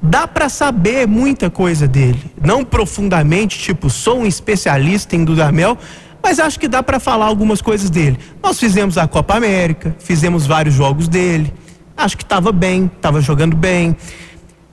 Dá 0.00 0.26
para 0.26 0.48
saber 0.48 1.06
muita 1.06 1.50
coisa 1.50 1.86
dele, 1.86 2.32
não 2.42 2.64
profundamente, 2.64 3.58
tipo, 3.58 3.90
sou 3.90 4.20
um 4.20 4.26
especialista 4.26 5.16
em 5.16 5.22
Dudamel, 5.22 5.76
mas 6.22 6.40
acho 6.40 6.58
que 6.58 6.66
dá 6.66 6.82
para 6.82 6.98
falar 6.98 7.26
algumas 7.26 7.60
coisas 7.60 7.90
dele. 7.90 8.18
Nós 8.42 8.58
fizemos 8.58 8.96
a 8.96 9.06
Copa 9.06 9.36
América, 9.36 9.94
fizemos 9.98 10.46
vários 10.46 10.74
jogos 10.74 11.08
dele, 11.08 11.52
acho 11.94 12.16
que 12.16 12.22
estava 12.22 12.50
bem, 12.52 12.90
estava 12.96 13.20
jogando 13.20 13.54
bem. 13.54 13.94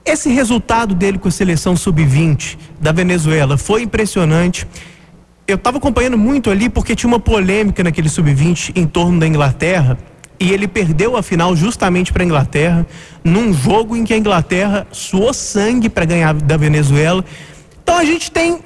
Esse 0.04 0.28
resultado 0.28 0.94
dele 0.94 1.18
com 1.18 1.28
a 1.28 1.30
seleção 1.30 1.74
sub-20 1.74 2.58
da 2.78 2.92
Venezuela 2.92 3.56
foi 3.56 3.82
impressionante. 3.82 4.66
Eu 5.46 5.56
estava 5.56 5.78
acompanhando 5.78 6.18
muito 6.18 6.50
ali 6.50 6.68
porque 6.68 6.94
tinha 6.94 7.08
uma 7.08 7.20
polêmica 7.20 7.82
naquele 7.82 8.10
sub-20 8.10 8.72
em 8.76 8.86
torno 8.86 9.18
da 9.18 9.26
Inglaterra 9.26 9.98
e 10.38 10.52
ele 10.52 10.68
perdeu 10.68 11.16
a 11.16 11.22
final 11.22 11.56
justamente 11.56 12.12
para 12.12 12.22
a 12.22 12.26
Inglaterra, 12.26 12.86
num 13.22 13.52
jogo 13.54 13.96
em 13.96 14.04
que 14.04 14.12
a 14.12 14.18
Inglaterra 14.18 14.86
suou 14.92 15.32
sangue 15.32 15.88
para 15.88 16.04
ganhar 16.04 16.34
da 16.34 16.56
Venezuela. 16.56 17.24
Então 17.82 17.96
a 17.96 18.04
gente 18.04 18.30
tem 18.30 18.60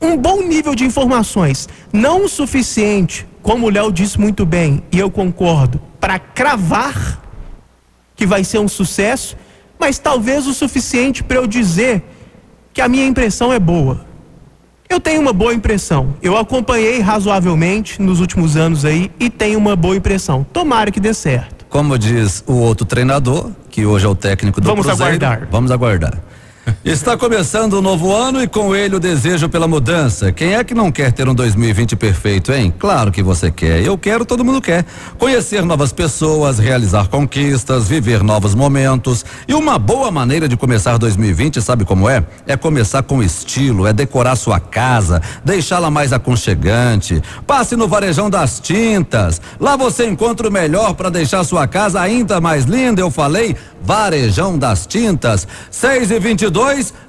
um 0.00 0.16
bom 0.16 0.42
nível 0.42 0.74
de 0.74 0.84
informações, 0.84 1.68
não 1.92 2.24
o 2.24 2.28
suficiente, 2.28 3.26
como 3.42 3.66
o 3.66 3.70
Léo 3.70 3.90
disse 3.90 4.20
muito 4.20 4.44
bem, 4.44 4.82
e 4.92 4.98
eu 4.98 5.10
concordo, 5.10 5.80
para 5.98 6.18
cravar 6.18 7.20
que 8.14 8.26
vai 8.26 8.44
ser 8.44 8.58
um 8.58 8.68
sucesso, 8.68 9.36
mas 9.78 9.98
talvez 9.98 10.46
o 10.46 10.54
suficiente 10.54 11.22
para 11.22 11.38
eu 11.38 11.46
dizer 11.46 12.02
que 12.72 12.80
a 12.80 12.88
minha 12.88 13.06
impressão 13.06 13.52
é 13.52 13.58
boa. 13.58 14.04
Eu 14.88 15.00
tenho 15.00 15.20
uma 15.20 15.32
boa 15.32 15.54
impressão. 15.54 16.14
Eu 16.22 16.36
acompanhei 16.36 17.00
razoavelmente 17.00 18.00
nos 18.00 18.20
últimos 18.20 18.56
anos 18.56 18.84
aí 18.84 19.10
e 19.18 19.30
tenho 19.30 19.58
uma 19.58 19.74
boa 19.74 19.96
impressão. 19.96 20.46
Tomara 20.52 20.90
que 20.90 21.00
dê 21.00 21.14
certo. 21.14 21.64
Como 21.68 21.98
diz 21.98 22.44
o 22.46 22.54
outro 22.54 22.86
treinador, 22.86 23.50
que 23.70 23.84
hoje 23.84 24.06
é 24.06 24.08
o 24.08 24.14
técnico 24.14 24.60
do 24.60 24.66
vamos 24.68 24.86
Cruzeiro. 24.86 25.16
Aguardar. 25.16 25.48
Vamos 25.50 25.70
aguardar. 25.70 26.22
Está 26.84 27.16
começando 27.16 27.74
o 27.74 27.78
um 27.78 27.82
novo 27.82 28.14
ano 28.14 28.42
e 28.42 28.46
com 28.46 28.74
ele 28.74 28.96
o 28.96 29.00
desejo 29.00 29.48
pela 29.48 29.66
mudança. 29.66 30.32
Quem 30.32 30.54
é 30.54 30.64
que 30.64 30.74
não 30.74 30.90
quer 30.90 31.12
ter 31.12 31.28
um 31.28 31.34
2020 31.34 31.96
perfeito, 31.96 32.52
hein? 32.52 32.72
Claro 32.78 33.10
que 33.10 33.22
você 33.22 33.50
quer. 33.50 33.82
Eu 33.82 33.98
quero, 33.98 34.24
todo 34.24 34.44
mundo 34.44 34.60
quer. 34.60 34.84
Conhecer 35.18 35.64
novas 35.64 35.92
pessoas, 35.92 36.58
realizar 36.58 37.08
conquistas, 37.08 37.88
viver 37.88 38.22
novos 38.22 38.54
momentos. 38.54 39.24
E 39.46 39.54
uma 39.54 39.78
boa 39.78 40.10
maneira 40.10 40.48
de 40.48 40.56
começar 40.56 40.96
2020, 40.98 41.60
sabe 41.60 41.84
como 41.84 42.08
é? 42.08 42.24
É 42.46 42.56
começar 42.56 43.02
com 43.02 43.22
estilo, 43.22 43.86
é 43.86 43.92
decorar 43.92 44.36
sua 44.36 44.60
casa, 44.60 45.20
deixá-la 45.44 45.90
mais 45.90 46.12
aconchegante. 46.12 47.22
Passe 47.46 47.76
no 47.76 47.88
Varejão 47.88 48.30
das 48.30 48.60
Tintas. 48.60 49.40
Lá 49.58 49.76
você 49.76 50.06
encontra 50.06 50.48
o 50.48 50.52
melhor 50.52 50.94
para 50.94 51.10
deixar 51.10 51.44
sua 51.44 51.66
casa 51.66 52.00
ainda 52.00 52.40
mais 52.40 52.64
linda. 52.64 53.00
Eu 53.00 53.10
falei, 53.10 53.56
Varejão 53.82 54.58
das 54.58 54.86
Tintas. 54.86 55.46
6 55.70 56.10
e 56.10 56.18
22 56.18 56.53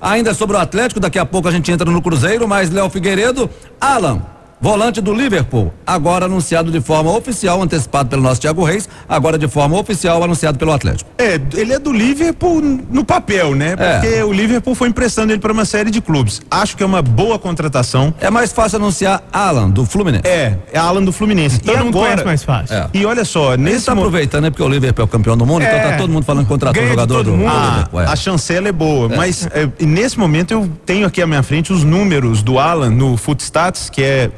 ainda 0.02 0.34
sobre 0.34 0.56
o 0.56 0.60
Atlético, 0.60 1.00
daqui 1.00 1.20
a 1.20 1.26
pouco 1.26 1.48
a 1.48 1.52
gente 1.52 1.72
entra 1.72 1.90
no 1.90 2.02
Cruzeiro, 2.02 2.48
mas 2.48 2.70
Léo 2.70 2.90
Figueiredo, 2.90 3.50
Alan, 3.80 4.22
volante 4.60 5.02
do 5.02 5.14
Liverpool, 5.14 5.74
agora 5.86 6.26
anunciado 6.26 6.72
de 6.72 6.82
forma 6.82 7.12
oficial, 7.12 7.62
antecipado 7.62 8.10
pelo 8.10 8.22
nosso 8.22 8.42
Thiago 8.42 8.64
Reis, 8.64 8.90
agora 9.08 9.38
de 9.38 9.48
forma 9.48 9.78
oficial 9.78 10.24
anunciado 10.24 10.58
pelo 10.58 10.72
Atlético. 10.72 11.10
É, 11.18 11.40
ele 11.54 11.74
é 11.74 11.80
do 11.80 11.92
Liverpool 11.92 12.62
no 12.90 13.04
papel, 13.04 13.54
né? 13.54 13.76
É. 13.78 13.94
Porque 13.94 14.16
é. 14.16 14.24
o 14.24 14.32
Liverpool 14.32 14.74
foi 14.74 14.90
emprestando 14.90 15.32
ele 15.32 15.40
para 15.40 15.52
uma 15.52 15.66
série 15.66 15.92
de 15.92 16.02
clubes. 16.02 16.42
Acho 16.50 16.76
que 16.76 16.84
é 16.84 16.86
uma 16.86 17.02
boa 17.02 17.38
contratação. 17.38 18.14
É 18.20 18.30
mais 18.30 18.52
fácil 18.52 18.78
anunciar 18.78 19.24
Alan 19.32 19.70
do 19.70 19.86
Fluminense. 19.86 20.28
É, 20.28 20.58
é 20.72 20.80
Alan 20.80 21.04
do 21.04 21.12
Fluminense. 21.12 21.60
Todo 21.60 21.76
e 21.76 21.84
mundo 21.84 21.98
agora, 21.98 22.24
conhece 22.24 22.26
mais 22.26 22.44
fácil. 22.44 22.76
É. 22.76 22.90
E 22.94 23.06
olha 23.06 23.26
só, 23.26 23.56
nesse 23.56 23.76
ele 23.76 23.86
tá 23.86 23.92
aproveitando, 23.94 24.44
né? 24.44 24.50
Porque 24.50 24.64
o 24.64 24.70
Liverpool 24.70 25.04
é 25.04 25.06
o 25.06 25.08
campeão 25.08 25.38
do 25.38 25.46
mundo, 25.46 25.64
então 25.64 25.80
tá 25.80 25.92
é. 25.92 25.98
todo 25.98 26.12
mundo 26.12 26.24
falando 26.24 26.44
que 26.44 26.50
contratou 26.50 26.82
um 26.82 26.88
jogador 26.88 27.24
do 27.24 27.32
mundo. 27.32 27.50
Ah, 27.50 27.88
é. 27.94 28.06
a 28.06 28.16
chancela 28.16 28.68
é 28.68 28.72
boa, 28.72 29.10
mas 29.10 29.48
nesse 29.80 30.18
momento 30.18 30.52
eu 30.52 30.70
tenho 30.86 31.06
aqui 31.06 31.22
à 31.22 31.28
minha 31.28 31.44
frente 31.44 31.72
os 31.72 31.84
números 31.84 32.42
do 32.42 32.58
Alan 32.58 32.90
no 32.90 33.18
Footstats, 33.18 33.90
que 33.90 34.02
é 34.02 34.32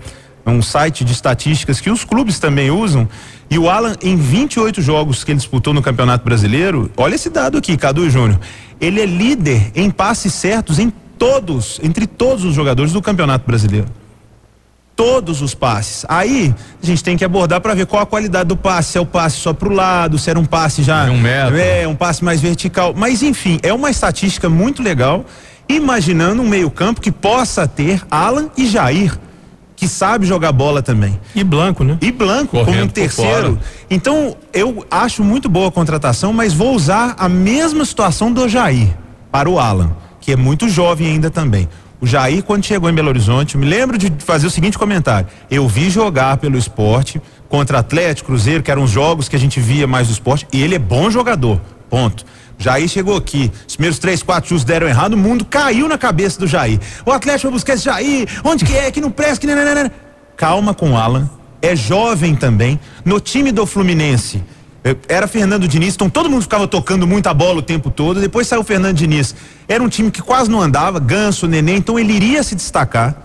é 0.48 0.50
um 0.50 0.62
site 0.62 1.04
de 1.04 1.12
estatísticas 1.12 1.82
que 1.82 1.90
os 1.90 2.06
clubes 2.06 2.40
também 2.40 2.72
usam. 2.72 3.08
E 3.50 3.60
o 3.60 3.70
Alan, 3.70 3.96
em 4.02 4.16
28 4.16 4.82
jogos 4.82 5.24
que 5.24 5.32
ele 5.32 5.38
disputou 5.38 5.74
no 5.74 5.82
Campeonato 5.82 6.24
Brasileiro, 6.24 6.90
olha 6.96 7.16
esse 7.16 7.30
dado 7.30 7.58
aqui, 7.58 7.76
Cadu 7.76 8.10
Júnior. 8.10 8.40
Ele 8.80 9.02
é 9.02 9.06
líder 9.06 9.72
em 9.76 9.92
passes 9.92 10.34
certos 10.34 10.80
em 10.80 10.92
todos, 11.20 11.82
entre 11.84 12.08
todos 12.08 12.46
os 12.46 12.56
jogadores 12.56 12.94
do 12.94 13.02
Campeonato 13.02 13.46
Brasileiro. 13.46 13.88
Todos 14.96 15.42
os 15.42 15.54
passes. 15.54 16.06
Aí 16.08 16.56
a 16.82 16.86
gente 16.86 17.04
tem 17.04 17.18
que 17.18 17.26
abordar 17.26 17.60
para 17.60 17.76
ver 17.76 17.86
qual 17.86 18.02
a 18.02 18.06
qualidade 18.06 18.48
do 18.48 18.56
passe. 18.56 18.94
Se 18.94 18.98
é 18.98 19.02
o 19.02 19.06
passe 19.06 19.36
só 19.36 19.54
para 19.54 19.68
o 19.68 19.74
lado, 19.74 20.18
se 20.18 20.30
era 20.30 20.40
um 20.40 20.46
passe 20.46 20.82
já. 20.82 21.12
Um 21.12 21.20
metro. 21.20 21.58
É, 21.58 21.86
um 21.86 21.96
passe 21.96 22.24
mais 22.24 22.40
vertical. 22.40 22.94
Mas 22.96 23.22
enfim, 23.22 23.60
é 23.62 23.74
uma 23.74 23.92
estatística 23.92 24.50
muito 24.50 24.82
legal. 24.82 25.26
Imaginando 25.68 26.42
um 26.42 26.48
meio-campo 26.48 27.02
que 27.02 27.12
possa 27.12 27.68
ter 27.68 28.02
Alan 28.10 28.50
e 28.58 28.66
Jair 28.66 29.20
que 29.78 29.88
sabe 29.88 30.26
jogar 30.26 30.52
bola 30.52 30.82
também. 30.82 31.18
E 31.36 31.44
Blanco, 31.44 31.84
né? 31.84 31.98
E 32.02 32.12
Blanco 32.12 32.58
Correndo 32.58 32.74
como 32.74 32.84
um 32.86 32.88
terceiro. 32.90 33.60
Então, 33.90 34.36
eu 34.52 34.84
acho 34.90 35.24
muito 35.24 35.48
boa 35.48 35.68
a 35.68 35.72
contratação, 35.72 36.34
mas 36.34 36.52
vou 36.52 36.74
usar 36.74 37.16
a 37.18 37.30
mesma 37.30 37.86
situação 37.86 38.34
do 38.34 38.50
Jair 38.50 38.90
para 39.32 39.48
o 39.48 39.60
Alan, 39.60 39.96
que 40.20 40.32
é 40.32 40.36
muito 40.36 40.68
jovem 40.68 41.08
ainda 41.08 41.30
também. 41.30 41.70
O 42.02 42.08
Jair, 42.08 42.44
quando 42.44 42.66
chegou 42.66 42.90
em 42.90 42.94
Belo 42.94 43.10
Horizonte, 43.10 43.56
me 43.56 43.68
lembro 43.68 44.00
de 44.00 44.12
fazer 44.18 44.48
o 44.48 44.52
seguinte 44.52 44.78
comentário: 44.80 45.28
eu 45.50 45.68
vi 45.68 45.92
jogar 45.92 46.38
pelo 46.38 46.58
esporte 46.58 47.22
contra 47.48 47.80
Atlético, 47.80 48.30
Cruzeiro, 48.30 48.64
que 48.64 48.72
eram 48.72 48.84
os 48.84 48.92
jogos 48.92 49.30
que 49.30 49.36
a 49.36 49.40
gente 49.40 49.60
via 49.60 49.86
mais 49.86 50.08
do 50.08 50.14
esporte, 50.14 50.48
e 50.52 50.62
ele 50.62 50.74
é 50.74 50.80
bom 50.80 51.10
jogador. 51.12 51.62
Ponto. 51.88 52.26
Jair 52.58 52.88
chegou 52.88 53.16
aqui, 53.16 53.52
os 53.68 53.76
primeiros 53.76 54.00
três, 54.00 54.24
quatro 54.24 54.50
chutes 54.50 54.64
deram 54.64 54.88
errado, 54.88 55.14
o 55.14 55.18
mundo 55.18 55.46
caiu 55.46 55.88
na 55.88 55.98
cabeça 55.98 56.40
do 56.40 56.48
Jair. 56.48 56.80
O 57.06 57.12
Atlético 57.12 57.48
vai 57.48 57.54
buscar 57.54 57.74
esse 57.76 57.86
Jair, 57.86 58.28
onde 58.44 58.66
que 58.66 58.76
é, 58.76 58.90
que 58.92 59.00
não 59.00 59.12
presta, 59.12 59.40
que 59.40 59.48
nananana. 59.48 59.92
Calma 60.36 60.74
com 60.74 60.92
o 60.92 60.98
Alan, 60.98 61.30
é 61.62 61.76
jovem 61.76 62.36
também, 62.36 62.80
no 63.06 63.20
time 63.20 63.52
do 63.52 63.66
Fluminense. 63.66 64.44
Eh, 64.84 64.96
era 65.08 65.28
Fernando 65.28 65.68
Diniz, 65.68 65.94
então 65.96 66.10
todo 66.10 66.30
mundo 66.30 66.42
ficava 66.42 66.68
tocando 66.68 67.06
muita 67.06 67.34
bola 67.34 67.60
o 67.60 67.62
tempo 67.62 67.92
todo. 67.92 68.20
Depois 68.20 68.48
saiu 68.48 68.64
Fernando 68.64 68.96
Diniz. 68.96 69.36
Era 69.68 69.84
um 69.84 69.90
time 69.90 70.10
que 70.10 70.22
quase 70.22 70.50
não 70.50 70.62
andava, 70.62 71.00
ganso, 71.00 71.48
neném, 71.48 71.78
então 71.78 72.00
ele 72.00 72.14
iria 72.14 72.42
se 72.42 72.56
destacar. 72.56 73.16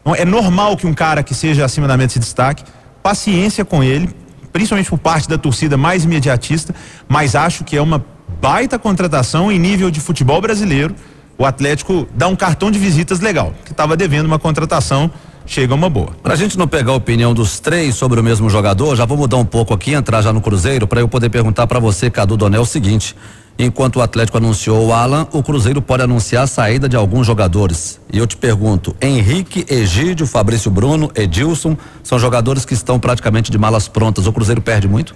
Então, 0.00 0.14
é 0.14 0.24
normal 0.24 0.76
que 0.76 0.86
um 0.86 0.94
cara 0.94 1.22
que 1.22 1.34
seja 1.34 1.64
acima 1.64 1.88
da 1.88 1.96
média 1.96 2.12
se 2.12 2.18
destaque. 2.18 2.62
Paciência 3.02 3.64
com 3.64 3.82
ele, 3.82 4.14
principalmente 4.52 4.90
por 4.90 4.98
parte 4.98 5.28
da 5.28 5.36
torcida 5.36 5.76
mais 5.76 6.04
imediatista, 6.04 6.74
mas 7.08 7.34
acho 7.34 7.64
que 7.64 7.76
é 7.76 7.82
uma 7.82 8.04
baita 8.40 8.78
contratação 8.78 9.50
em 9.50 9.58
nível 9.58 9.90
de 9.90 10.00
futebol 10.00 10.40
brasileiro. 10.40 10.94
O 11.38 11.44
Atlético 11.44 12.08
dá 12.14 12.28
um 12.28 12.36
cartão 12.36 12.70
de 12.70 12.78
visitas 12.78 13.20
legal, 13.20 13.52
que 13.64 13.72
estava 13.72 13.96
devendo 13.96 14.26
uma 14.26 14.38
contratação, 14.38 15.10
chega 15.44 15.74
uma 15.74 15.90
boa. 15.90 16.12
Pra 16.22 16.34
gente 16.34 16.56
não 16.56 16.66
pegar 16.66 16.92
a 16.92 16.96
opinião 16.96 17.34
dos 17.34 17.60
três 17.60 17.94
sobre 17.94 18.18
o 18.18 18.22
mesmo 18.22 18.48
jogador, 18.48 18.96
já 18.96 19.04
vou 19.04 19.18
mudar 19.18 19.36
um 19.36 19.44
pouco 19.44 19.74
aqui, 19.74 19.92
entrar 19.92 20.22
já 20.22 20.32
no 20.32 20.40
Cruzeiro, 20.40 20.86
para 20.86 21.00
eu 21.00 21.08
poder 21.08 21.28
perguntar 21.28 21.66
para 21.66 21.78
você, 21.78 22.10
Cadu 22.10 22.38
Donel, 22.38 22.62
o 22.62 22.66
seguinte: 22.66 23.14
enquanto 23.58 23.96
o 23.96 24.02
Atlético 24.02 24.38
anunciou 24.38 24.86
o 24.86 24.92
Alan, 24.94 25.26
o 25.30 25.42
Cruzeiro 25.42 25.82
pode 25.82 26.02
anunciar 26.02 26.44
a 26.44 26.46
saída 26.46 26.88
de 26.88 26.96
alguns 26.96 27.26
jogadores. 27.26 28.00
E 28.10 28.16
eu 28.16 28.26
te 28.26 28.36
pergunto: 28.36 28.96
Henrique, 29.00 29.66
Egídio, 29.68 30.26
Fabrício 30.26 30.70
Bruno, 30.70 31.10
Edilson, 31.14 31.76
são 32.02 32.18
jogadores 32.18 32.64
que 32.64 32.72
estão 32.72 32.98
praticamente 32.98 33.50
de 33.50 33.58
malas 33.58 33.88
prontas. 33.88 34.26
O 34.26 34.32
Cruzeiro 34.32 34.62
perde 34.62 34.88
muito? 34.88 35.14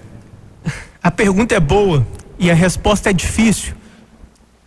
A 1.01 1.09
pergunta 1.09 1.55
é 1.55 1.59
boa 1.59 2.05
e 2.41 2.49
a 2.49 2.55
resposta 2.55 3.11
é 3.11 3.13
difícil. 3.13 3.75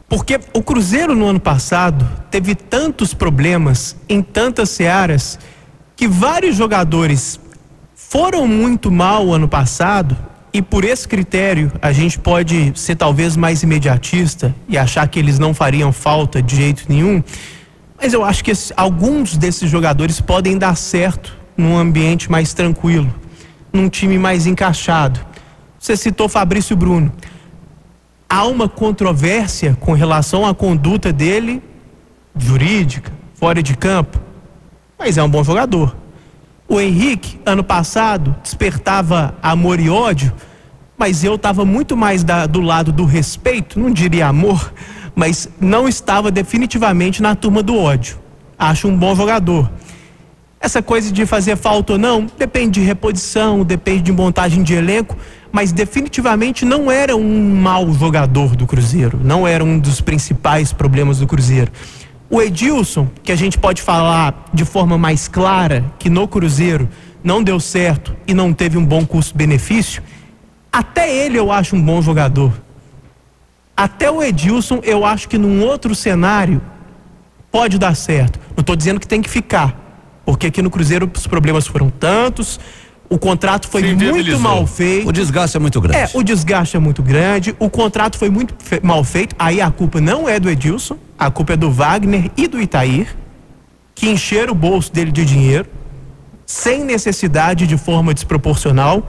Porque 0.09 0.38
o 0.54 0.62
Cruzeiro 0.62 1.12
no 1.16 1.26
ano 1.26 1.40
passado 1.40 2.09
teve 2.31 2.54
tantos 2.54 3.12
problemas 3.12 3.97
em 4.09 4.23
tantas 4.23 4.71
searas 4.71 5.40
que 5.97 6.07
vários 6.07 6.54
jogadores 6.54 7.40
foram 7.97 8.47
muito 8.47 8.93
mal 8.93 9.33
ano 9.33 9.49
passado 9.49 10.16
e 10.52 10.62
por 10.62 10.85
esse 10.85 11.09
critério 11.09 11.73
a 11.83 11.90
gente 11.90 12.16
pode 12.16 12.73
ser 12.76 12.95
talvez 12.95 13.37
mais 13.37 13.64
imediatista 13.64 14.54
e 14.69 14.78
achar 14.78 15.09
que 15.09 15.19
eles 15.19 15.40
não 15.40 15.52
fariam 15.52 15.93
falta 15.93 16.40
de 16.40 16.54
jeito 16.54 16.85
nenhum. 16.88 17.25
Mas 18.00 18.12
eu 18.12 18.25
acho 18.25 18.45
que 18.45 18.52
esse, 18.52 18.73
alguns 18.76 19.37
desses 19.37 19.69
jogadores 19.69 20.21
podem 20.21 20.57
dar 20.57 20.76
certo 20.76 21.37
num 21.57 21.76
ambiente 21.76 22.31
mais 22.31 22.54
tranquilo, 22.54 23.12
num 23.73 23.88
time 23.88 24.16
mais 24.16 24.47
encaixado. 24.47 25.19
Você 25.76 25.97
citou 25.97 26.28
Fabrício 26.28 26.76
Bruno 26.76 27.12
há 28.35 28.45
uma 28.47 28.69
controvérsia 28.69 29.76
com 29.79 29.93
relação 29.93 30.45
à 30.45 30.53
conduta 30.53 31.12
dele, 31.12 31.62
jurídica, 32.37 33.12
fora 33.35 33.62
de 33.62 33.76
campo, 33.76 34.19
mas 34.99 35.17
é 35.17 35.23
um 35.23 35.29
bom 35.29 35.45
jogador. 35.45 35.95
O 36.67 36.81
Henrique, 36.81 37.38
ano 37.47 37.62
passado, 37.62 38.35
despertava 38.43 39.37
amor 39.41 39.79
e 39.79 39.88
ódio, 39.88 40.33
mas 40.99 41.23
eu 41.23 41.37
estava 41.37 41.64
muito 41.64 41.97
mais 41.97 42.25
da, 42.25 42.45
do 42.45 42.61
lado 42.61 42.91
do 42.91 43.05
respeito, 43.05 43.79
não 43.79 43.93
diria 43.93 44.26
amor, 44.26 44.75
mas 45.14 45.49
não 45.61 45.87
estava 45.87 46.29
definitivamente 46.29 47.23
na 47.23 47.37
turma 47.37 47.62
do 47.62 47.79
ódio. 47.79 48.19
Acho 48.59 48.88
um 48.88 48.99
bom 48.99 49.14
jogador. 49.14 49.71
Essa 50.59 50.83
coisa 50.83 51.12
de 51.12 51.25
fazer 51.25 51.57
falta 51.57 51.93
ou 51.93 51.99
não, 52.00 52.26
depende 52.37 52.81
de 52.81 52.87
reposição, 52.87 53.62
depende 53.62 54.03
de 54.03 54.12
montagem 54.12 54.64
de 54.64 54.75
elenco, 54.75 55.17
mas 55.55 55.71
definitivamente 55.71 56.65
não 56.65 56.91
era 56.91 57.15
um 57.15 57.55
mau 57.55 57.93
jogador 57.93 58.57
do 58.57 58.67
Cruzeiro, 58.67 59.21
não 59.23 59.47
era 59.47 59.63
um 59.63 59.79
dos 59.79 60.01
principais 60.01 60.73
problemas 60.73 61.21
do 61.21 61.29
Cruzeiro. 61.29 61.71
O 62.29 62.43
Edilson, 62.43 63.09
que 63.23 63.31
a 63.31 63.37
gente 63.37 63.57
pode 63.57 63.81
falar 63.81 64.51
de 64.53 64.65
forma 64.65 64.99
mais 64.99 65.29
clara 65.29 65.85
que 65.97 66.11
no 66.11 66.27
Cruzeiro 66.27 66.89
não 67.23 67.41
deu 67.41 67.61
certo 67.61 68.17
e 68.27 68.35
não 68.35 68.53
teve 68.53 68.77
um 68.77 68.85
bom 68.85 69.07
custo-benefício, 69.07 70.03
até 70.73 71.09
ele 71.09 71.39
eu 71.39 71.53
acho 71.53 71.77
um 71.77 71.81
bom 71.81 72.03
jogador. 72.03 72.53
Até 73.77 74.11
o 74.11 74.21
Edilson 74.25 74.81
eu 74.83 75.05
acho 75.05 75.29
que 75.29 75.39
num 75.39 75.63
outro 75.63 75.95
cenário 75.95 76.61
pode 77.53 77.79
dar 77.79 77.95
certo. 77.95 78.41
Não 78.57 78.63
estou 78.63 78.75
dizendo 78.75 78.99
que 78.99 79.07
tem 79.07 79.23
que 79.23 79.31
ficar, 79.31 80.21
porque 80.27 80.49
aqui 80.49 80.61
no 80.61 80.69
Cruzeiro 80.69 81.09
os 81.15 81.29
problemas 81.29 81.65
foram 81.65 81.91
tantos, 81.91 82.59
o 83.09 83.19
contrato 83.19 83.69
foi 83.69 83.95
muito 83.95 84.41
mal 84.41 84.67
feito. 84.67 85.09
O 85.09 85.13
desgaste 85.13 85.57
é 85.57 85.61
muito 85.61 85.81
grande. 85.81 85.99
É, 85.99 86.11
o 86.15 86.23
desgaste 86.23 86.77
é 86.77 86.81
muito 86.81 87.03
grande. 87.03 87.55
O 87.59 87.69
contrato 87.69 88.19
foi 88.19 88.31
muito 88.31 88.55
fe 88.59 88.81
mal 88.83 89.05
feito. 89.05 89.37
Aí 89.39 89.61
a 89.61 89.71
culpa 89.71 90.01
não 90.01 90.29
é 90.29 90.41
do 90.41 90.49
Edilson, 90.49 90.97
a 91.19 91.31
culpa 91.31 91.53
é 91.53 91.57
do 91.57 91.71
Wagner 91.71 92.31
e 92.37 92.49
do 92.49 92.61
Itair, 92.61 93.15
que 93.95 94.09
encheram 94.09 94.53
o 94.53 94.57
bolso 94.57 94.93
dele 94.93 95.13
de 95.13 95.25
dinheiro, 95.25 95.69
sem 96.47 96.83
necessidade 96.83 97.67
de 97.67 97.77
forma 97.77 98.15
desproporcional. 98.15 99.09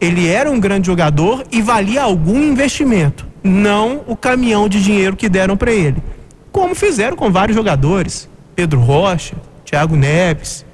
Ele 0.00 0.26
era 0.26 0.50
um 0.50 0.58
grande 0.58 0.86
jogador 0.86 1.44
e 1.52 1.60
valia 1.60 2.02
algum 2.02 2.42
investimento, 2.42 3.26
não 3.42 4.02
o 4.06 4.16
caminhão 4.16 4.68
de 4.68 4.82
dinheiro 4.82 5.16
que 5.16 5.28
deram 5.28 5.56
para 5.56 5.72
ele. 5.72 6.02
Como 6.50 6.74
fizeram 6.74 7.16
com 7.16 7.30
vários 7.30 7.56
jogadores: 7.56 8.28
Pedro 8.56 8.80
Rocha, 8.80 9.36
Thiago 9.64 9.96
Neves, 9.96 10.64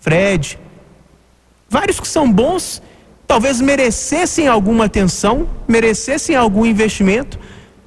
Fred 0.00 0.58
vários 1.70 2.00
que 2.00 2.08
são 2.08 2.30
bons, 2.30 2.82
talvez 3.26 3.60
merecessem 3.60 4.48
alguma 4.48 4.86
atenção, 4.86 5.48
merecessem 5.68 6.34
algum 6.34 6.66
investimento, 6.66 7.38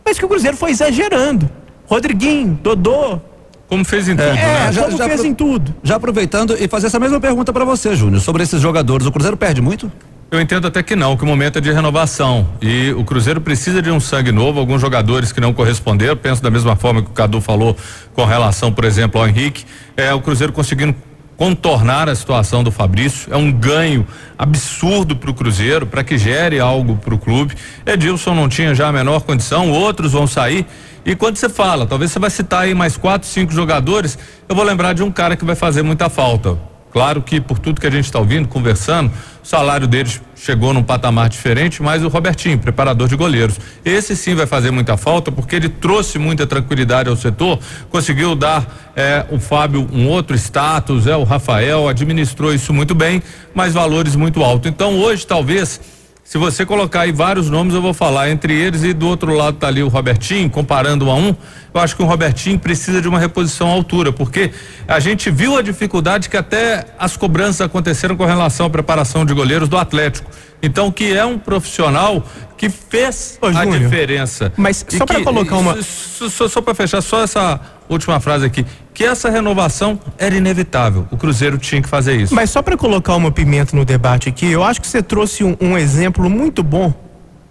mas 0.05 0.17
que 0.17 0.25
o 0.25 0.29
Cruzeiro 0.29 0.55
foi 0.55 0.71
exagerando. 0.71 1.49
Rodriguinho, 1.85 2.57
Dodô. 2.63 3.19
Como 3.67 3.83
fez 3.83 4.07
em 4.07 4.15
tudo, 4.15 4.27
é, 4.27 4.33
né? 4.33 4.71
Já, 4.71 4.83
como 4.85 4.97
já 4.97 5.07
fez 5.07 5.25
em 5.25 5.33
tudo. 5.33 5.75
Já 5.83 5.95
aproveitando 5.97 6.55
e 6.57 6.67
fazer 6.67 6.87
essa 6.87 6.99
mesma 6.99 7.19
pergunta 7.19 7.51
para 7.51 7.65
você, 7.65 7.95
Júnior, 7.95 8.21
sobre 8.21 8.43
esses 8.43 8.61
jogadores. 8.61 9.05
O 9.05 9.11
Cruzeiro 9.11 9.35
perde 9.35 9.61
muito? 9.61 9.91
Eu 10.31 10.41
entendo 10.41 10.65
até 10.65 10.81
que 10.81 10.95
não, 10.95 11.15
que 11.15 11.23
o 11.23 11.27
momento 11.27 11.59
é 11.59 11.61
de 11.61 11.71
renovação 11.71 12.47
e 12.59 12.91
o 12.93 13.03
Cruzeiro 13.03 13.39
precisa 13.39 13.83
de 13.83 13.91
um 13.91 13.99
sangue 13.99 14.31
novo, 14.31 14.59
alguns 14.59 14.81
jogadores 14.81 15.31
que 15.31 15.39
não 15.39 15.53
corresponderam, 15.53 16.17
penso 16.17 16.41
da 16.41 16.49
mesma 16.49 16.75
forma 16.75 17.03
que 17.03 17.09
o 17.09 17.13
Cadu 17.13 17.39
falou 17.39 17.77
com 18.13 18.25
relação, 18.25 18.71
por 18.71 18.83
exemplo, 18.83 19.21
ao 19.21 19.27
Henrique, 19.27 19.63
é 19.95 20.11
o 20.11 20.21
Cruzeiro 20.21 20.51
conseguindo 20.51 20.95
contornar 21.37 22.09
a 22.09 22.15
situação 22.15 22.63
do 22.63 22.71
Fabrício. 22.71 23.33
É 23.33 23.37
um 23.37 23.51
ganho 23.51 24.07
absurdo 24.37 25.15
para 25.15 25.29
o 25.29 25.33
Cruzeiro, 25.33 25.85
para 25.85 26.03
que 26.03 26.17
gere 26.17 26.59
algo 26.59 26.95
para 26.95 27.13
o 27.13 27.17
clube. 27.17 27.55
Edilson 27.85 28.33
não 28.33 28.47
tinha 28.47 28.73
já 28.75 28.87
a 28.87 28.91
menor 28.91 29.21
condição, 29.21 29.71
outros 29.71 30.11
vão 30.11 30.27
sair. 30.27 30.65
E 31.05 31.15
quando 31.15 31.35
você 31.35 31.49
fala, 31.49 31.85
talvez 31.85 32.11
você 32.11 32.19
vai 32.19 32.29
citar 32.29 32.63
aí 32.63 32.73
mais 32.73 32.95
quatro, 32.95 33.27
cinco 33.27 33.51
jogadores, 33.51 34.17
eu 34.47 34.55
vou 34.55 34.63
lembrar 34.63 34.93
de 34.93 35.03
um 35.03 35.11
cara 35.11 35.35
que 35.35 35.43
vai 35.43 35.55
fazer 35.55 35.81
muita 35.81 36.09
falta. 36.09 36.57
Claro 36.93 37.21
que 37.21 37.41
por 37.41 37.57
tudo 37.57 37.81
que 37.81 37.87
a 37.87 37.91
gente 37.91 38.05
está 38.05 38.19
ouvindo, 38.19 38.47
conversando, 38.47 39.11
o 39.43 39.47
salário 39.47 39.85
deles 39.85 40.21
chegou 40.35 40.73
num 40.73 40.81
patamar 40.81 41.27
diferente, 41.27 41.83
mas 41.83 42.01
o 42.01 42.07
Robertinho, 42.07 42.57
preparador 42.57 43.09
de 43.09 43.15
goleiros, 43.15 43.59
esse 43.83 44.15
sim 44.15 44.35
vai 44.35 44.47
fazer 44.47 44.71
muita 44.71 44.95
falta 44.95 45.31
porque 45.31 45.55
ele 45.57 45.67
trouxe 45.67 46.17
muita 46.17 46.47
tranquilidade 46.47 47.09
ao 47.09 47.15
setor, 47.17 47.59
conseguiu 47.89 48.35
dar 48.35 48.93
é, 48.95 49.25
o 49.29 49.39
Fábio 49.39 49.87
um 49.91 50.07
outro 50.07 50.33
status, 50.35 51.07
é 51.07 51.15
o 51.15 51.23
Rafael 51.23 51.89
administrou 51.89 52.53
isso 52.53 52.73
muito 52.73 52.95
bem, 52.95 53.21
mas 53.53 53.73
valores 53.73 54.15
muito 54.15 54.41
altos. 54.41 54.71
Então 54.71 54.97
hoje 54.97 55.27
talvez 55.27 55.79
se 56.23 56.37
você 56.37 56.65
colocar 56.65 57.01
aí 57.01 57.11
vários 57.11 57.49
nomes, 57.49 57.75
eu 57.75 57.81
vou 57.81 57.93
falar 57.93 58.29
entre 58.29 58.53
eles 58.53 58.81
e 58.83 58.93
do 58.93 59.07
outro 59.07 59.33
lado 59.33 59.57
tá 59.57 59.67
ali 59.67 59.83
o 59.83 59.89
Robertinho, 59.89 60.49
comparando 60.49 61.05
um 61.05 61.11
a 61.11 61.15
um. 61.15 61.35
Eu 61.73 61.81
acho 61.81 61.95
que 61.97 62.01
o 62.01 62.05
Robertinho 62.05 62.57
precisa 62.57 63.01
de 63.01 63.09
uma 63.09 63.19
reposição 63.19 63.67
à 63.67 63.73
altura, 63.73 64.11
porque 64.13 64.51
a 64.87 64.99
gente 65.01 65.29
viu 65.29 65.57
a 65.57 65.61
dificuldade 65.61 66.29
que 66.29 66.37
até 66.37 66.85
as 66.97 67.17
cobranças 67.17 67.61
aconteceram 67.61 68.15
com 68.15 68.25
relação 68.25 68.67
à 68.67 68.69
preparação 68.69 69.25
de 69.25 69.33
goleiros 69.33 69.67
do 69.67 69.77
Atlético. 69.77 70.31
Então, 70.65 70.89
que 70.89 71.11
é 71.11 71.25
um 71.25 71.37
profissional 71.37 72.23
que 72.55 72.69
fez 72.69 73.37
Ô, 73.41 73.47
a 73.47 73.51
Júnior, 73.51 73.79
diferença. 73.79 74.53
Mas 74.55 74.85
só 74.87 75.05
para 75.05 75.21
colocar 75.21 75.57
uma. 75.57 75.81
Só, 75.83 76.47
só 76.47 76.61
para 76.61 76.73
fechar, 76.73 77.01
só 77.01 77.21
essa 77.21 77.59
última 77.89 78.17
frase 78.21 78.45
aqui. 78.45 78.65
Que 78.93 79.03
essa 79.03 79.29
renovação 79.29 79.99
era 80.17 80.33
inevitável. 80.33 81.05
O 81.11 81.17
Cruzeiro 81.17 81.57
tinha 81.57 81.81
que 81.81 81.89
fazer 81.89 82.15
isso. 82.15 82.33
Mas 82.33 82.49
só 82.49 82.61
para 82.61 82.77
colocar 82.77 83.13
uma 83.15 83.29
pimenta 83.29 83.75
no 83.75 83.83
debate 83.83 84.29
aqui, 84.29 84.45
eu 84.45 84.63
acho 84.63 84.79
que 84.79 84.87
você 84.87 85.03
trouxe 85.03 85.43
um, 85.43 85.57
um 85.59 85.77
exemplo 85.77 86.29
muito 86.29 86.63
bom 86.63 86.93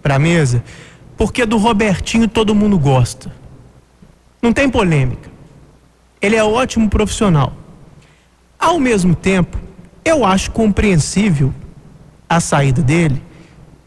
para 0.01 0.15
a 0.15 0.19
mesa, 0.19 0.63
porque 1.15 1.45
do 1.45 1.57
Robertinho 1.57 2.27
todo 2.27 2.55
mundo 2.55 2.79
gosta. 2.79 3.31
Não 4.41 4.51
tem 4.51 4.67
polêmica. 4.67 5.29
Ele 6.19 6.35
é 6.35 6.43
ótimo 6.43 6.89
profissional. 6.89 7.53
Ao 8.57 8.79
mesmo 8.79 9.13
tempo, 9.13 9.59
eu 10.03 10.25
acho 10.25 10.49
compreensível 10.49 11.53
a 12.35 12.39
saída 12.39 12.81
dele, 12.81 13.21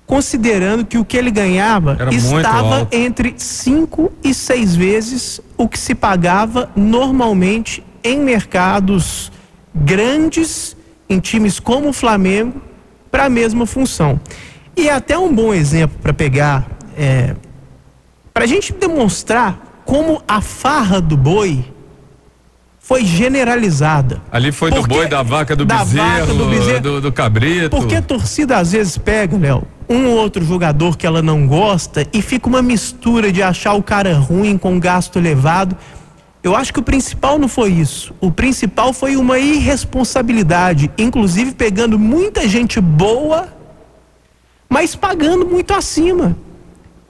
considerando 0.06 0.84
que 0.84 0.98
o 0.98 1.04
que 1.04 1.16
ele 1.16 1.30
ganhava 1.30 1.96
Era 1.98 2.14
estava 2.14 2.88
entre 2.92 3.34
cinco 3.36 4.12
e 4.22 4.32
seis 4.32 4.76
vezes 4.76 5.40
o 5.56 5.68
que 5.68 5.78
se 5.78 5.94
pagava 5.94 6.70
normalmente 6.76 7.84
em 8.04 8.20
mercados 8.20 9.32
grandes, 9.74 10.76
em 11.08 11.18
times 11.18 11.58
como 11.58 11.88
o 11.88 11.92
Flamengo, 11.92 12.62
para 13.10 13.24
a 13.24 13.28
mesma 13.28 13.66
função. 13.66 14.20
E 14.76 14.88
é 14.88 14.92
até 14.92 15.18
um 15.18 15.34
bom 15.34 15.52
exemplo 15.52 15.98
para 16.02 16.12
pegar, 16.12 16.68
é, 16.96 17.34
para 18.32 18.44
a 18.44 18.46
gente 18.46 18.72
demonstrar 18.72 19.82
como 19.84 20.22
a 20.26 20.40
farra 20.40 21.00
do 21.00 21.16
boi 21.16 21.64
foi 22.86 23.04
generalizada. 23.04 24.22
Ali 24.30 24.52
foi 24.52 24.70
do 24.70 24.80
boi, 24.86 25.08
da 25.08 25.20
vaca, 25.20 25.56
do 25.56 25.64
da 25.64 25.78
bezerro, 25.78 26.06
vaca, 26.06 26.34
do, 26.34 26.46
bezerro. 26.46 26.80
Do, 26.80 27.00
do 27.00 27.12
cabrito. 27.12 27.70
Porque 27.70 27.96
a 27.96 28.02
torcida 28.02 28.58
às 28.58 28.70
vezes 28.70 28.96
pega, 28.96 29.36
Léo, 29.36 29.66
um 29.88 30.06
ou 30.06 30.16
outro 30.16 30.44
jogador 30.44 30.96
que 30.96 31.04
ela 31.04 31.20
não 31.20 31.48
gosta 31.48 32.06
e 32.12 32.22
fica 32.22 32.48
uma 32.48 32.62
mistura 32.62 33.32
de 33.32 33.42
achar 33.42 33.74
o 33.74 33.82
cara 33.82 34.16
ruim 34.16 34.56
com 34.56 34.78
gasto 34.78 35.18
elevado. 35.18 35.76
Eu 36.44 36.54
acho 36.54 36.72
que 36.72 36.78
o 36.78 36.82
principal 36.82 37.40
não 37.40 37.48
foi 37.48 37.70
isso. 37.70 38.14
O 38.20 38.30
principal 38.30 38.92
foi 38.92 39.16
uma 39.16 39.36
irresponsabilidade, 39.36 40.88
inclusive 40.96 41.54
pegando 41.54 41.98
muita 41.98 42.46
gente 42.46 42.80
boa, 42.80 43.48
mas 44.68 44.94
pagando 44.94 45.44
muito 45.44 45.74
acima. 45.74 46.36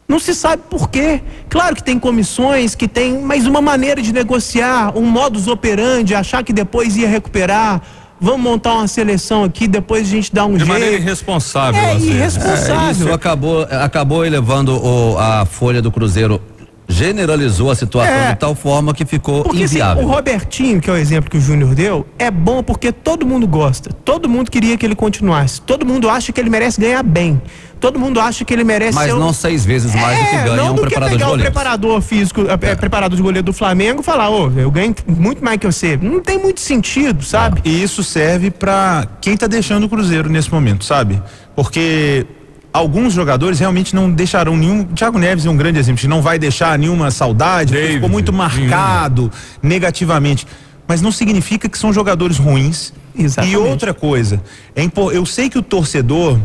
Não 0.08 0.20
se 0.20 0.34
sabe 0.34 0.62
por 0.70 0.88
quê. 0.88 1.20
Claro 1.48 1.74
que 1.74 1.82
tem 1.82 1.98
comissões, 1.98 2.74
que 2.74 2.86
tem, 2.86 3.20
mas 3.20 3.46
uma 3.46 3.60
maneira 3.60 4.00
de 4.00 4.12
negociar, 4.12 4.96
um 4.96 5.02
modus 5.02 5.48
operandi, 5.48 6.14
achar 6.14 6.44
que 6.44 6.52
depois 6.52 6.96
ia 6.96 7.08
recuperar. 7.08 7.82
Vamos 8.20 8.40
montar 8.40 8.74
uma 8.74 8.88
seleção 8.88 9.44
aqui, 9.44 9.68
depois 9.68 10.06
a 10.06 10.10
gente 10.10 10.32
dá 10.32 10.46
um 10.46 10.52
de 10.52 10.58
jeito. 10.58 10.64
De 10.64 10.72
maneira 10.72 10.96
irresponsável. 10.96 11.80
É, 11.80 11.92
assim. 11.92 12.10
irresponsável. 12.10 12.88
É, 12.88 12.92
isso 12.92 13.12
acabou, 13.12 13.62
acabou 13.70 14.24
elevando 14.24 14.72
o, 14.74 15.18
a 15.18 15.44
folha 15.44 15.82
do 15.82 15.90
Cruzeiro 15.90 16.40
generalizou 16.88 17.70
a 17.70 17.74
situação 17.74 18.14
é, 18.14 18.32
de 18.32 18.38
tal 18.38 18.54
forma 18.54 18.94
que 18.94 19.04
ficou 19.04 19.42
porque, 19.42 19.64
assim, 19.64 19.74
inviável. 19.74 20.02
Assim, 20.02 20.10
o 20.10 20.14
Robertinho, 20.14 20.80
que 20.80 20.88
é 20.88 20.92
o 20.92 20.96
exemplo 20.96 21.30
que 21.30 21.36
o 21.36 21.40
Júnior 21.40 21.74
deu, 21.74 22.06
é 22.18 22.30
bom 22.30 22.62
porque 22.62 22.92
todo 22.92 23.26
mundo 23.26 23.46
gosta. 23.46 23.90
Todo 23.92 24.28
mundo 24.28 24.50
queria 24.50 24.76
que 24.76 24.86
ele 24.86 24.94
continuasse. 24.94 25.60
Todo 25.60 25.84
mundo 25.84 26.08
acha 26.08 26.32
que 26.32 26.40
ele 26.40 26.50
merece 26.50 26.80
ganhar 26.80 27.02
bem. 27.02 27.40
Todo 27.78 27.98
mundo 27.98 28.18
acha 28.18 28.44
que 28.44 28.54
ele 28.54 28.64
merece 28.64 28.94
Mas 28.94 29.12
não 29.12 29.32
seis 29.32 29.64
vezes 29.64 29.94
mais 29.94 30.18
é, 30.18 30.22
do 30.22 30.30
que 30.30 30.36
ganha 30.36 30.56
não 30.56 30.72
um 30.72 30.74
do 30.74 30.80
preparador 30.80 31.10
que 31.10 31.18
pegar 31.18 31.30
de 31.30 31.34
o 31.34 31.42
preparador 31.42 32.00
físico, 32.00 32.40
é. 32.48 32.70
é. 32.70 32.74
preparador 32.74 33.16
de 33.16 33.22
goleiro 33.22 33.44
do 33.44 33.52
Flamengo 33.52 34.00
e 34.00 34.04
falar, 34.04 34.30
ô, 34.30 34.46
oh, 34.46 34.58
eu 34.58 34.70
ganho 34.70 34.94
muito 35.06 35.44
mais 35.44 35.58
que 35.58 35.66
você. 35.66 35.98
Não 36.00 36.20
tem 36.20 36.38
muito 36.38 36.60
sentido, 36.60 37.22
sabe? 37.22 37.60
E 37.64 37.82
isso 37.82 38.02
serve 38.02 38.50
para 38.50 39.06
quem 39.20 39.36
tá 39.36 39.46
deixando 39.46 39.84
o 39.84 39.88
Cruzeiro 39.88 40.28
nesse 40.30 40.50
momento, 40.50 40.84
sabe? 40.84 41.22
Porque 41.54 42.26
alguns 42.72 43.12
jogadores 43.12 43.58
realmente 43.58 43.94
não 43.94 44.10
deixarão 44.10 44.56
nenhum. 44.56 44.84
Thiago 44.84 45.18
Neves 45.18 45.44
é 45.44 45.50
um 45.50 45.56
grande 45.56 45.78
exemplo, 45.78 46.08
não 46.08 46.22
vai 46.22 46.38
deixar 46.38 46.78
nenhuma 46.78 47.10
saudade, 47.10 47.72
David, 47.72 47.94
ficou 47.94 48.08
muito 48.08 48.32
marcado 48.32 49.30
negativamente. 49.62 50.46
Mas 50.88 51.02
não 51.02 51.10
significa 51.10 51.68
que 51.68 51.76
são 51.76 51.92
jogadores 51.92 52.38
ruins. 52.38 52.92
Exatamente. 53.18 53.54
E 53.54 53.56
outra 53.56 53.94
coisa, 53.94 54.42
é 54.74 54.86
eu 55.12 55.24
sei 55.24 55.48
que 55.48 55.58
o 55.58 55.62
torcedor 55.62 56.38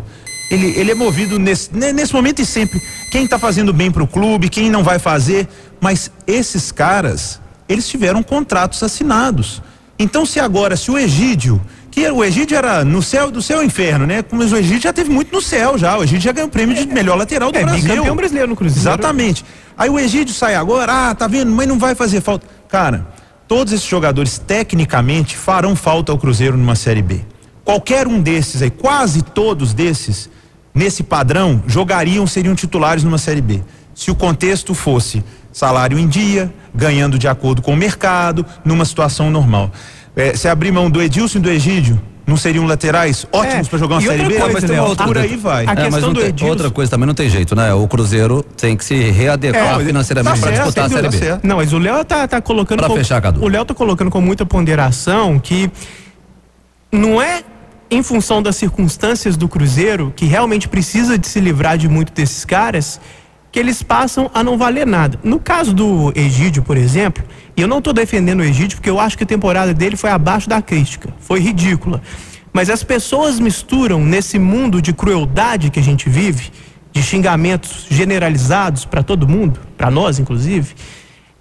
ele, 0.51 0.77
ele 0.77 0.91
é 0.91 0.95
movido 0.95 1.39
nesse, 1.39 1.73
nesse 1.73 2.13
momento 2.13 2.41
e 2.41 2.45
sempre. 2.45 2.81
Quem 3.09 3.23
está 3.23 3.39
fazendo 3.39 3.71
bem 3.71 3.89
para 3.89 4.03
o 4.03 4.07
clube, 4.07 4.49
quem 4.49 4.69
não 4.69 4.83
vai 4.83 4.99
fazer. 4.99 5.47
Mas 5.79 6.11
esses 6.27 6.71
caras, 6.73 7.39
eles 7.69 7.87
tiveram 7.87 8.21
contratos 8.21 8.83
assinados. 8.83 9.61
Então, 9.97 10.25
se 10.25 10.39
agora, 10.39 10.75
se 10.75 10.91
o 10.91 10.97
Egídio, 10.97 11.61
que 11.89 12.09
o 12.09 12.23
Egídio 12.23 12.57
era 12.57 12.83
no 12.83 13.01
céu 13.01 13.31
do 13.31 13.41
céu 13.41 13.63
inferno, 13.63 14.05
né? 14.05 14.23
Mas 14.29 14.51
o 14.51 14.57
Egídio 14.57 14.81
já 14.81 14.93
teve 14.93 15.09
muito 15.09 15.31
no 15.31 15.41
céu 15.41 15.77
já. 15.77 15.97
O 15.97 16.03
Egídio 16.03 16.23
já 16.23 16.31
ganhou 16.33 16.49
o 16.49 16.51
prêmio 16.51 16.75
de 16.75 16.85
melhor 16.85 17.17
lateral 17.17 17.49
do 17.49 17.57
é, 17.57 17.63
Brasil. 17.63 17.95
campeão 17.95 18.15
brasileiro 18.15 18.49
no 18.49 18.55
Cruzeiro. 18.55 18.81
Exatamente. 18.81 19.45
Aí 19.77 19.89
o 19.89 19.97
Egídio 19.97 20.33
sai 20.33 20.55
agora, 20.55 21.09
ah, 21.09 21.15
tá 21.15 21.27
vendo? 21.27 21.51
Mas 21.51 21.67
não 21.67 21.79
vai 21.79 21.95
fazer 21.95 22.19
falta. 22.19 22.45
Cara, 22.67 23.07
todos 23.47 23.71
esses 23.71 23.87
jogadores 23.87 24.37
tecnicamente 24.37 25.37
farão 25.37 25.75
falta 25.77 26.11
ao 26.11 26.17
Cruzeiro 26.17 26.57
numa 26.57 26.75
Série 26.75 27.01
B. 27.01 27.21
Qualquer 27.63 28.07
um 28.07 28.19
desses 28.19 28.61
aí, 28.61 28.71
quase 28.71 29.21
todos 29.21 29.73
desses, 29.73 30.29
nesse 30.73 31.03
padrão, 31.03 31.63
jogariam, 31.67 32.25
seriam 32.27 32.55
titulares 32.55 33.03
numa 33.03 33.17
Série 33.17 33.41
B. 33.41 33.61
Se 33.93 34.09
o 34.09 34.15
contexto 34.15 34.73
fosse 34.73 35.23
salário 35.51 35.99
em 35.99 36.07
dia, 36.07 36.53
ganhando 36.73 37.19
de 37.19 37.27
acordo 37.27 37.61
com 37.61 37.73
o 37.73 37.77
mercado, 37.77 38.45
numa 38.63 38.85
situação 38.85 39.29
normal. 39.29 39.71
É, 40.15 40.35
se 40.35 40.47
abrir 40.47 40.71
mão 40.71 40.89
do 40.89 41.01
Edilson 41.01 41.39
e 41.39 41.41
do 41.41 41.49
Egídio, 41.49 42.01
não 42.25 42.37
seriam 42.37 42.65
laterais 42.65 43.25
ótimos 43.31 43.67
é, 43.67 43.69
para 43.69 43.79
jogar 43.79 43.95
uma 43.95 44.01
Série 44.01 44.23
B? 44.23 44.35
Coisa, 44.35 44.53
mas 44.53 44.63
tem 44.63 44.79
uma 44.79 44.87
outra, 44.87 45.05
por 45.05 45.17
aí 45.17 45.35
vai. 45.35 45.65
A 45.67 45.71
é, 45.71 45.75
questão 45.75 46.13
do 46.13 46.21
Edilson... 46.21 46.51
outra 46.51 46.71
coisa 46.71 46.91
também 46.91 47.07
não 47.07 47.13
tem 47.13 47.29
jeito, 47.29 47.55
né? 47.55 47.73
O 47.73 47.87
Cruzeiro 47.87 48.43
tem 48.57 48.77
que 48.77 48.85
se 48.85 48.95
readequar 48.95 49.81
é, 49.81 49.85
financeiramente 49.85 50.39
tá 50.39 50.47
para 50.47 50.55
disputar 50.55 50.85
a 50.85 50.89
Série 50.89 51.09
B. 51.09 51.19
Tá 51.19 51.39
não, 51.43 51.57
mas 51.57 51.73
o 51.73 51.77
Léo 51.77 52.05
tá, 52.05 52.27
tá 52.27 52.41
colocando... 52.41 52.79
Para 52.79 52.93
fechar, 52.93 53.21
Cadu. 53.21 53.43
O 53.43 53.47
Léo 53.47 53.65
tá 53.65 53.73
colocando 53.73 54.09
com 54.09 54.21
muita 54.21 54.45
ponderação 54.45 55.39
que 55.39 55.69
não 56.91 57.21
é 57.21 57.43
em 57.91 58.01
função 58.01 58.41
das 58.41 58.55
circunstâncias 58.55 59.35
do 59.35 59.49
Cruzeiro, 59.49 60.13
que 60.15 60.23
realmente 60.23 60.69
precisa 60.69 61.17
de 61.17 61.27
se 61.27 61.41
livrar 61.41 61.77
de 61.77 61.89
muito 61.89 62.13
desses 62.13 62.45
caras, 62.45 63.01
que 63.51 63.59
eles 63.59 63.83
passam 63.83 64.31
a 64.33 64.41
não 64.41 64.57
valer 64.57 64.87
nada. 64.87 65.19
No 65.21 65.37
caso 65.37 65.73
do 65.73 66.13
Egídio, 66.15 66.63
por 66.63 66.77
exemplo, 66.77 67.21
e 67.55 67.61
eu 67.61 67.67
não 67.67 67.79
estou 67.79 67.91
defendendo 67.91 68.39
o 68.39 68.43
Egídio 68.43 68.77
porque 68.77 68.89
eu 68.89 68.97
acho 68.97 69.17
que 69.17 69.25
a 69.25 69.27
temporada 69.27 69.73
dele 69.73 69.97
foi 69.97 70.09
abaixo 70.09 70.47
da 70.47 70.61
crítica, 70.61 71.13
foi 71.19 71.41
ridícula. 71.41 72.01
Mas 72.53 72.69
as 72.69 72.81
pessoas 72.81 73.41
misturam 73.41 73.99
nesse 73.99 74.39
mundo 74.39 74.81
de 74.81 74.93
crueldade 74.93 75.69
que 75.69 75.79
a 75.79 75.83
gente 75.83 76.09
vive, 76.09 76.49
de 76.93 77.03
xingamentos 77.03 77.87
generalizados 77.89 78.85
para 78.85 79.03
todo 79.03 79.27
mundo, 79.27 79.59
para 79.77 79.91
nós 79.91 80.17
inclusive, 80.17 80.73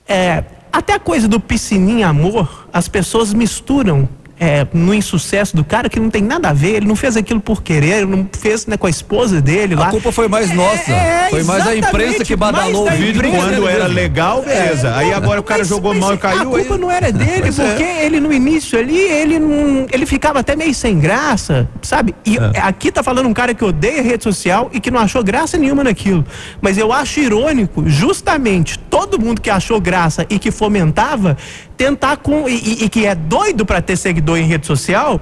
é, 0.08 0.42
até 0.72 0.94
a 0.94 1.00
coisa 1.00 1.28
do 1.28 1.38
piscininha 1.38 2.08
amor, 2.08 2.68
as 2.72 2.88
pessoas 2.88 3.32
misturam 3.32 4.08
é, 4.40 4.66
no 4.72 4.94
insucesso 4.94 5.54
do 5.54 5.62
cara 5.62 5.90
que 5.90 6.00
não 6.00 6.08
tem 6.08 6.22
nada 6.22 6.48
a 6.48 6.52
ver, 6.54 6.76
ele 6.76 6.86
não 6.86 6.96
fez 6.96 7.14
aquilo 7.14 7.42
por 7.42 7.62
querer, 7.62 8.06
não 8.06 8.26
fez 8.32 8.66
né, 8.66 8.78
com 8.78 8.86
a 8.86 8.90
esposa 8.90 9.38
dele 9.38 9.74
lá. 9.74 9.88
A 9.88 9.90
culpa 9.90 10.10
foi 10.10 10.28
mais 10.28 10.50
nossa. 10.50 10.90
É, 10.90 11.28
foi 11.28 11.42
mais 11.42 11.66
a 11.66 11.76
imprensa 11.76 12.24
que 12.24 12.34
badalou 12.34 12.88
o 12.88 12.90
vídeo 12.90 13.22
quando 13.30 13.68
era 13.68 13.86
legal, 13.86 14.42
beleza. 14.42 14.88
É, 14.88 14.94
aí 14.94 15.12
agora 15.12 15.40
o 15.40 15.42
cara 15.42 15.62
jogou 15.62 15.94
mal 15.94 16.14
e 16.14 16.18
caiu. 16.18 16.40
A 16.40 16.46
culpa 16.46 16.74
aí... 16.74 16.80
não 16.80 16.90
era 16.90 17.12
dele, 17.12 17.48
é. 17.48 17.52
porque 17.52 17.82
ele 17.82 18.18
no 18.18 18.32
início 18.32 18.78
ali, 18.78 18.98
ele 18.98 19.38
não, 19.38 19.86
ele 19.92 20.06
ficava 20.06 20.40
até 20.40 20.56
meio 20.56 20.74
sem 20.74 20.98
graça, 20.98 21.68
sabe? 21.82 22.14
E 22.24 22.38
é. 22.38 22.60
aqui 22.60 22.90
tá 22.90 23.02
falando 23.02 23.26
um 23.26 23.34
cara 23.34 23.52
que 23.52 23.62
odeia 23.62 24.00
rede 24.00 24.24
social 24.24 24.70
e 24.72 24.80
que 24.80 24.90
não 24.90 25.00
achou 25.00 25.22
graça 25.22 25.58
nenhuma 25.58 25.84
naquilo. 25.84 26.24
Mas 26.62 26.78
eu 26.78 26.90
acho 26.92 27.20
irônico, 27.20 27.84
justamente, 27.86 28.78
todo 29.06 29.18
mundo 29.18 29.40
que 29.40 29.48
achou 29.48 29.80
graça 29.80 30.26
e 30.28 30.38
que 30.38 30.50
fomentava, 30.50 31.36
tentar 31.74 32.18
com 32.18 32.46
e, 32.46 32.84
e 32.84 32.88
que 32.88 33.06
é 33.06 33.14
doido 33.14 33.64
para 33.64 33.80
ter 33.80 33.96
seguidor 33.96 34.36
em 34.36 34.44
rede 34.44 34.66
social, 34.66 35.18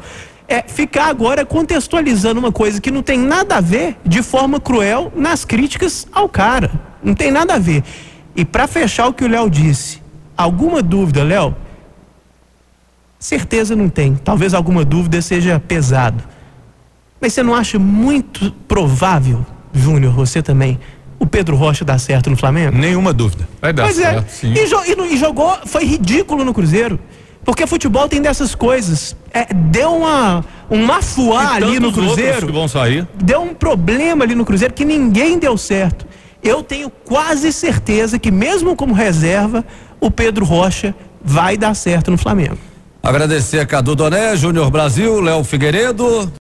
é 0.49 0.63
ficar 0.63 1.07
agora 1.07 1.45
contextualizando 1.47 2.41
uma 2.41 2.51
coisa 2.51 2.81
que 2.81 2.91
não 2.91 3.03
tem 3.03 3.19
nada 3.19 3.57
a 3.57 3.61
ver 3.61 3.97
de 4.05 4.21
forma 4.21 4.59
cruel 4.59 5.13
nas 5.15 5.45
críticas 5.45 6.09
ao 6.11 6.29
cara. 6.29 6.73
Não 7.03 7.15
tem 7.15 7.31
nada 7.31 7.55
a 7.55 7.59
ver. 7.59 7.85
E 8.35 8.45
para 8.45 8.67
fechar 8.67 9.07
o 9.07 9.13
que 9.13 9.25
o 9.25 9.29
Léo 9.29 9.49
disse, 9.49 10.03
alguma 10.37 10.83
dúvida, 10.83 11.23
Léo? 11.23 11.55
Certeza 13.17 13.77
não 13.77 13.89
tem. 13.89 14.17
Talvez 14.17 14.55
alguma 14.55 14.85
dúvida 14.85 15.23
seja 15.23 15.61
pesado. 15.61 16.25
Mas 17.21 17.33
você 17.33 17.43
não 17.45 17.55
acha 17.55 17.79
muito 17.79 18.51
provável, 18.67 19.47
Júnior, 19.73 20.13
você 20.15 20.43
também, 20.43 20.81
o 21.19 21.27
Pedro 21.27 21.57
Rocha 21.57 21.85
dar 21.85 21.99
certo 21.99 22.31
no 22.31 22.37
Flamengo? 22.37 22.77
Nenhuma 22.77 23.13
dúvida. 23.13 23.49
Vai 23.61 23.73
dar 23.73 23.85
Pois 23.85 23.99
é. 23.99 24.03
certo, 24.13 24.29
sim. 24.31 24.53
E, 24.53 24.67
jo- 24.67 24.85
e 24.87 24.95
no- 24.97 25.07
e 25.07 25.17
jogou, 25.17 25.57
foi 25.67 25.85
ridículo 25.85 26.45
no 26.45 26.55
Cruzeiro. 26.55 26.99
Porque 27.45 27.67
futebol 27.67 28.07
tem 28.09 28.21
dessas 28.21 28.55
coisas. 28.55 29.17
É, 29.33 29.47
deu 29.55 29.91
uma, 29.97 30.45
um 30.71 30.85
mafuá 30.85 31.45
E 31.61 31.65
ali 31.65 31.81
no 31.81 31.93
Cruzeiro. 31.93 32.47
que 32.47 32.53
vão 32.53 32.69
sair. 32.69 33.07
Deu 33.15 33.41
um 33.41 33.55
problema 33.55 34.25
ali 34.25 34.35
no 34.35 34.45
Cruzeiro 34.45 34.75
que 34.75 34.85
ninguém 34.85 35.39
deu 35.39 35.57
certo. 35.57 36.07
Eu 36.43 36.63
tenho 36.63 36.91
quase 36.91 37.51
certeza 37.53 38.19
que, 38.19 38.31
mesmo 38.31 38.77
como 38.77 38.93
reserva, 38.93 39.65
o 40.01 40.11
Pedro 40.11 40.45
Rocha 40.45 40.95
vai 41.25 41.57
dar 41.57 41.75
certo 41.75 42.11
no 42.11 42.19
Flamengo. 42.19 42.59
Agradecer 43.03 43.61
a 43.61 43.67
Cadu 43.67 43.95
Doné, 43.97 44.37
Júnior 44.37 44.71
Brasil, 44.71 45.21
Léo 45.21 45.43
Figueiredo. 45.43 46.31